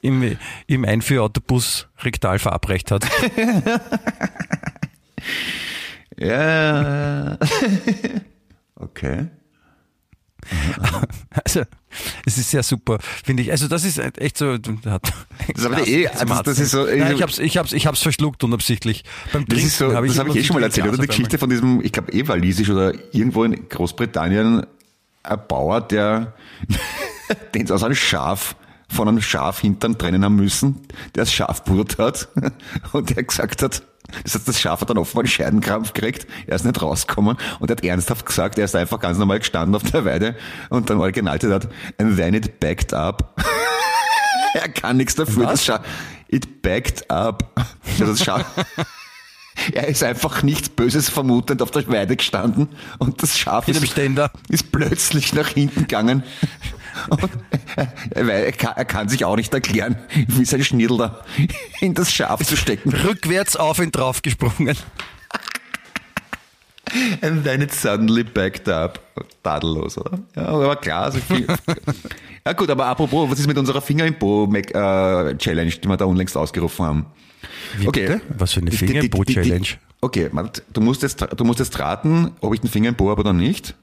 [0.00, 3.06] im, im Einführautobus rektal verabreicht hat.
[6.16, 7.38] Ja.
[8.84, 9.28] Okay.
[11.44, 11.62] Also,
[12.26, 13.50] es ist sehr super, finde ich.
[13.50, 14.52] Also, das ist echt so.
[14.86, 15.12] Hat
[15.54, 18.02] Das habe ich eh- also das ist so- Nein, ich hab's, ich hab's, ich hab's
[18.02, 19.04] verschluckt unabsichtlich.
[19.32, 20.98] Beim Das ist so, Trinken das habe ich eh schon mal erzählt, oder?
[20.98, 24.66] Die Geschichte von diesem, ich glaube, eh walisisch oder irgendwo in Großbritannien,
[25.22, 26.34] ein Bauer, der,
[27.54, 28.56] den aus einem Schaf,
[28.88, 30.82] von einem Schaf hintern trennen haben müssen,
[31.14, 31.62] der das Schaf
[31.98, 32.28] hat
[32.92, 33.82] und der gesagt hat,
[34.22, 37.70] das heißt, das Schaf hat dann offenbar einen Scheidenkrampf gekriegt, er ist nicht rausgekommen und
[37.70, 40.36] er hat ernsthaft gesagt, er ist einfach ganz normal gestanden auf der Weide
[40.70, 43.40] und dann Originalzitat, and then it backed up.
[44.54, 45.80] er kann nichts dafür, das Schaf,
[46.28, 47.50] it backed up.
[47.84, 48.44] Also das Schaf,
[49.72, 53.82] er ist einfach nichts Böses vermutend auf der Weide gestanden und das Schaf ist,
[54.48, 56.22] ist plötzlich nach hinten gegangen.
[58.14, 59.96] Und er, kann, er kann sich auch nicht erklären,
[60.28, 61.24] wie sein Schniedel da
[61.80, 62.90] in das Schaf zu stecken.
[63.04, 64.76] Rückwärts auf ihn draufgesprungen.
[67.22, 69.00] And then it suddenly backed up.
[69.42, 70.18] Tadellos, oder?
[70.36, 71.46] Ja, aber klar, also viel.
[72.46, 75.96] ja gut, aber apropos, was ist mit unserer Finger im Po äh, Challenge, die wir
[75.96, 77.06] da unlängst ausgerufen haben?
[77.78, 78.20] Wie bitte?
[78.36, 79.66] Was für eine Finger im Po die- die- Challenge?
[80.00, 80.30] Okay,
[80.72, 83.32] du musst jetzt, du musst jetzt raten, ob ich den Finger im Po habe oder
[83.32, 83.74] nicht.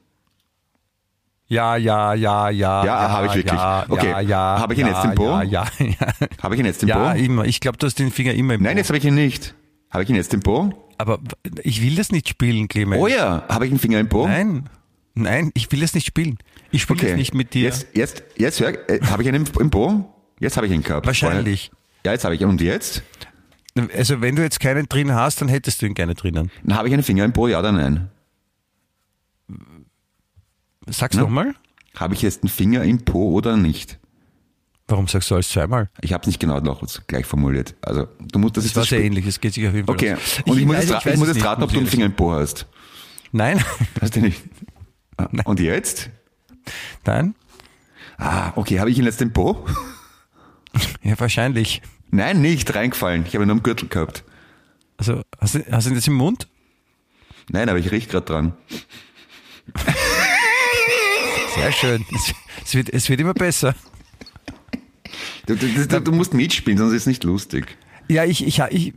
[1.52, 2.86] Ja, ja, ja, ja.
[2.86, 3.54] Ja, habe ich wirklich.
[3.54, 4.60] Ja, Okay, ja, ja.
[4.60, 5.26] habe ich ihn ja, jetzt im Po?
[5.26, 5.96] Ja, ja, ja.
[6.42, 7.18] Habe ich ihn jetzt im Ja, Po?
[7.20, 7.44] immer.
[7.46, 8.78] Ich glaube, du hast den Finger immer im Nein, Po.
[8.78, 9.54] jetzt habe ich ihn nicht.
[9.90, 10.70] Habe ich ihn jetzt im Po?
[10.98, 11.20] Aber
[11.64, 13.02] ich will das nicht spielen, Clemens.
[13.04, 14.28] Oh ja, habe ich einen Finger im Po?
[14.28, 14.70] Nein,
[15.14, 16.38] nein, ich will das nicht spielen.
[16.72, 17.10] Ich spiele Okay.
[17.10, 17.64] das nicht mit dir.
[17.64, 20.06] Jetzt, jetzt, jetzt hör, äh, habe ich einen im, im Po?
[20.40, 21.06] Jetzt habe ich ihn gehabt.
[21.06, 21.70] Wahrscheinlich.
[21.72, 22.48] Vorher- Ja, jetzt habe ich ihn.
[22.48, 23.04] Und jetzt?
[23.98, 26.50] Also wenn du jetzt keinen drin hast, dann hättest du ihn gerne drinnen.
[26.64, 28.10] Dann habe ich einen Finger im Po, ja oder nein?
[30.88, 31.24] Sag's Na?
[31.24, 31.54] nochmal.
[31.96, 34.00] Habe ich jetzt einen Finger im Po oder nicht?
[34.88, 35.90] Warum sagst du alles zweimal?
[36.02, 37.76] Ich habe es nicht genau noch gleich formuliert.
[37.82, 39.74] Also du musst das Das jetzt war das sehr Spiel- ähnlich, es geht sich auf
[39.74, 40.14] jeden Fall Okay.
[40.16, 40.42] aus.
[40.46, 42.06] Und ich, muss weiß- jetzt, ich muss jetzt raten, ob du einen muss ich Finger
[42.08, 42.66] im Po hast.
[43.32, 43.64] Nein,
[44.02, 44.42] Hast du nicht?
[45.18, 46.10] Ah, Und jetzt?
[47.06, 47.36] nein,
[48.18, 49.66] Ah, okay, habe ich ihn jetzt im Po?
[51.04, 51.82] ja wahrscheinlich.
[52.12, 53.26] Nein, nicht reingefallen.
[53.28, 54.24] Ich habe ihn nur am Gürtel gehabt.
[54.98, 56.48] Also hast du, hast du ihn jetzt im Mund?
[57.50, 58.54] Nein, aber ich riech gerade dran.
[61.56, 62.06] Sehr schön.
[62.64, 63.76] Es, wird, es wird immer besser.
[65.46, 67.78] Du, du, du, musst mitspielen, sonst ist es nicht lustig.
[68.08, 68.94] Ja, ich, ich, ich,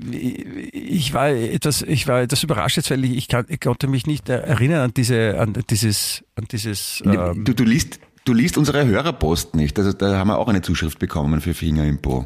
[0.72, 4.06] ich, war etwas, ich war etwas überrascht jetzt, weil ich, ich, kann, ich konnte mich
[4.06, 7.02] nicht erinnern an diese, an dieses, an dieses.
[7.04, 9.78] Ähm, Du, du, liest, du liest unsere Hörerpost nicht.
[9.78, 12.24] Also da haben wir auch eine Zuschrift bekommen für Finger im Po.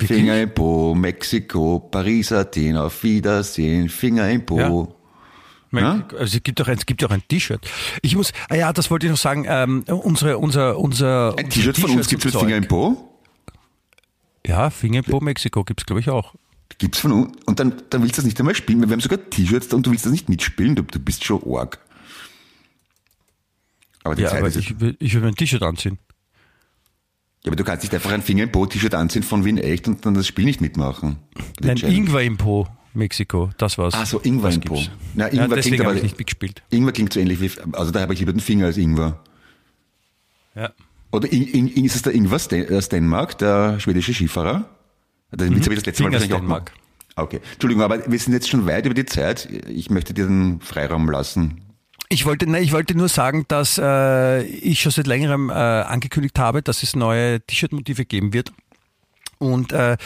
[0.00, 4.58] Finger im Po, Mexiko, Paris, Athen, auf Wiedersehen, Finger im Po.
[4.58, 4.97] Ja.
[5.70, 6.08] Mein- Ja?
[6.18, 7.60] Also es gibt auch ein, es gibt auch ein T-Shirt.
[8.02, 9.44] Ich muss, ah ja, das wollte ich noch sagen.
[9.48, 13.14] Ähm, unsere, unser, unser Ein T-Shirt von uns gibt's mit Finger im Po?
[14.46, 16.34] Ja, Finger im Po Mexiko gibt's glaube ich auch.
[16.78, 17.36] Gibt's von uns?
[17.46, 18.80] Und dann, dann willst du das nicht einmal spielen.
[18.82, 20.76] Wir haben sogar T-Shirts und du willst das nicht mitspielen.
[20.76, 21.78] Du, du bist schon arg.
[24.04, 25.98] Aber die Ja, Zeit aber ist ich will, ich will mir ein T-Shirt anziehen.
[27.44, 29.86] Ja, aber du kannst nicht einfach ein Finger im Po T-Shirt anziehen von Wien echt
[29.88, 31.16] und dann das Spiel nicht mitmachen.
[31.60, 31.76] Nein.
[31.78, 32.66] Ingwer im Po
[32.98, 33.94] Mexiko, das war's.
[33.94, 34.82] Ah, so Ingwer im Po.
[35.14, 36.62] Na, ja, Ingwer deswegen klingt aber, habe ich nicht mitgespielt.
[36.70, 39.18] Ingwer klingt so ähnlich wie, also da habe ich lieber den Finger als Ingwer.
[40.54, 40.70] Ja.
[41.10, 44.68] Oder in, in, ist es der Ingwer Sten, äh, Stenmark, der schwedische Skifahrer?
[45.32, 46.72] Den Witz habe ich das letzte Mal wahrscheinlich auch gemacht.
[47.16, 47.40] Okay.
[47.52, 49.48] Entschuldigung, aber wir sind jetzt schon weit über die Zeit.
[49.68, 51.62] Ich möchte dir den Freiraum lassen.
[52.10, 56.38] Ich wollte, nein, ich wollte nur sagen, dass äh, ich schon seit längerem äh, angekündigt
[56.38, 58.52] habe, dass es neue T-Shirt-Motive geben wird.
[59.38, 59.96] Und äh,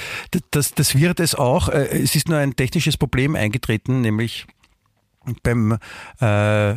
[0.51, 1.69] das, das wird es auch.
[1.69, 4.47] Äh, es ist nur ein technisches Problem eingetreten, nämlich
[5.43, 5.79] beim
[6.21, 6.75] äh,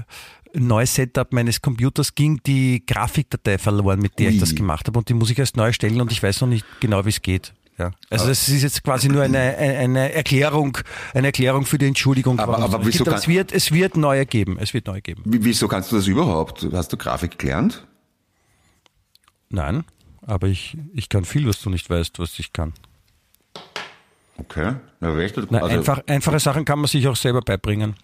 [0.53, 4.33] Neusetup meines Computers ging die Grafikdatei verloren, mit der Ui.
[4.35, 4.97] ich das gemacht habe.
[4.99, 7.21] Und die muss ich erst neu stellen und ich weiß noch nicht genau, wie es
[7.21, 7.53] geht.
[7.77, 7.91] Ja.
[8.09, 10.77] Also das ist jetzt quasi nur eine, eine Erklärung,
[11.13, 12.39] eine Erklärung für die Entschuldigung.
[12.39, 14.57] Aber- aber es so wieso kann- es wird, es wird neue geben.
[14.61, 15.23] Es wird neue geben.
[15.25, 16.65] Wie- Wieso kannst du das überhaupt?
[16.71, 17.85] Hast du Grafik gelernt?
[19.49, 19.83] Nein,
[20.25, 22.73] aber ich, ich kann viel, was du nicht weißt, was ich kann.
[24.37, 24.75] Okay.
[24.99, 27.95] Na, weißt du, Na, also- einfach, einfache Sachen kann man sich auch selber beibringen.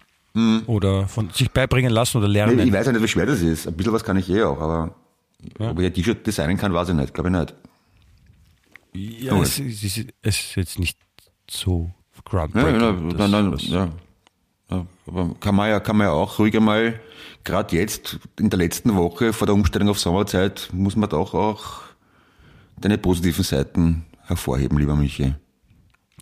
[0.66, 2.58] Oder von sich beibringen lassen oder Nee, lernen.
[2.60, 3.68] Ich weiß ja nicht, wie schwer das ist.
[3.68, 4.94] Ein bisschen was kann ich eh auch, aber
[5.58, 7.12] ob ich ein T-Shirt designen kann, weiß ich nicht.
[7.12, 7.54] Glaube ich nicht.
[9.24, 10.98] Ja, es, es, ist, es ist jetzt nicht
[11.50, 11.90] so
[12.24, 13.10] groundbreaking.
[13.18, 13.90] Ja, ja, ja.
[14.70, 14.86] ja.
[15.06, 16.98] Aber kann man ja, kann man ja auch ruhig einmal,
[17.44, 21.82] gerade jetzt, in der letzten Woche vor der Umstellung auf Sommerzeit, muss man doch auch
[22.84, 25.34] deine positiven Seiten hervorheben, lieber Michi.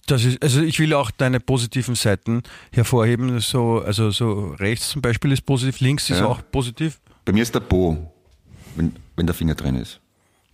[0.07, 2.43] Das ist, also ich will auch deine positiven Seiten
[2.73, 3.39] hervorheben.
[3.41, 6.27] So, also so rechts zum Beispiel ist positiv, links ist Ja.
[6.27, 7.01] auch positiv.
[7.25, 8.13] Bei mir ist der Po,
[8.77, 10.01] wenn, wenn der Finger drin ist.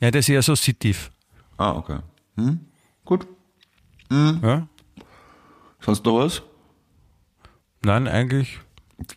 [0.00, 1.10] Ja, der ist eher so sitiv.
[1.56, 1.98] Ah, okay.
[2.36, 2.60] Hm?
[3.04, 3.26] Gut.
[4.10, 4.66] Ja?
[5.80, 6.42] Sonst noch was?
[7.82, 8.58] Nein, eigentlich,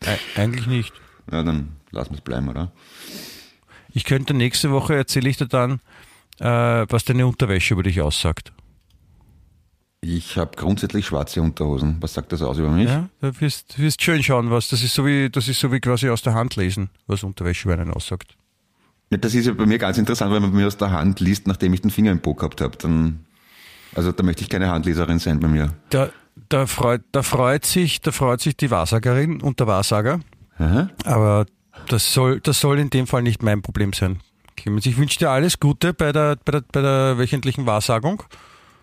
[0.06, 0.94] e- eigentlich nicht.
[1.32, 2.72] Ja, dann lassen wir es bleiben, oder?
[3.92, 5.80] Ich könnte nächste Woche erzähle ich dir dann, äh,
[6.40, 8.54] was deine Unterwäsche über dich aussagt.
[10.02, 11.98] Ich habe grundsätzlich schwarze Unterhosen.
[12.00, 12.88] Was sagt das aus über mich?
[12.88, 14.70] Ja, du wirst, wirst schön schauen, was.
[14.70, 17.68] Das ist so wie, das ist so wie quasi aus der Hand lesen, was Unterwäsche
[17.68, 18.38] über einen aussagt.
[19.10, 21.48] Ja, das ist ja bei mir ganz interessant, wenn man mir aus der Hand liest,
[21.48, 22.78] nachdem ich den Finger im Po gehabt habe.
[22.78, 23.26] Dann,
[23.94, 25.74] also da möchte ich keine Handleserin sein bei mir.
[25.90, 26.12] Da,
[26.48, 30.22] da freut, da freut sich, da freut sich die Wahrsagerin und der Wahrsager.
[30.60, 30.90] Aha.
[31.04, 31.46] Aber
[31.88, 34.22] das soll, das soll in dem Fall nicht mein Problem sein.
[34.62, 38.24] Clemens, ich wünsche dir alles Gute bei der, bei der, bei der wöchentlichen Wahrsagung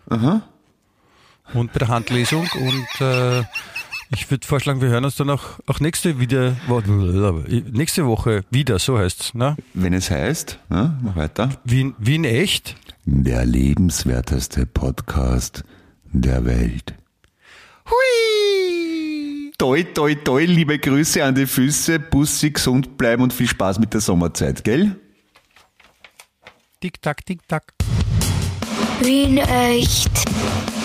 [0.09, 0.41] Aha.
[1.53, 3.43] und bei der Handlesung und äh,
[4.09, 6.55] ich würde vorschlagen, wir hören uns dann auch, auch nächste, wieder,
[7.71, 9.57] nächste Woche wieder, so heißt's, ne?
[9.73, 11.49] Wenn es heißt, ne, mach weiter.
[11.65, 12.75] Wien, Wien echt?
[13.05, 15.63] Der lebenswerteste Podcast
[16.11, 16.93] der Welt.
[17.85, 19.51] Hui!
[19.57, 23.93] Toi, toi, toi, liebe Grüße an die Füße, Bussi, gesund bleiben und viel Spaß mit
[23.93, 24.95] der Sommerzeit, gell?
[26.79, 27.73] Tick-Tack, Tick-Tack.
[29.01, 30.76] Wien echt.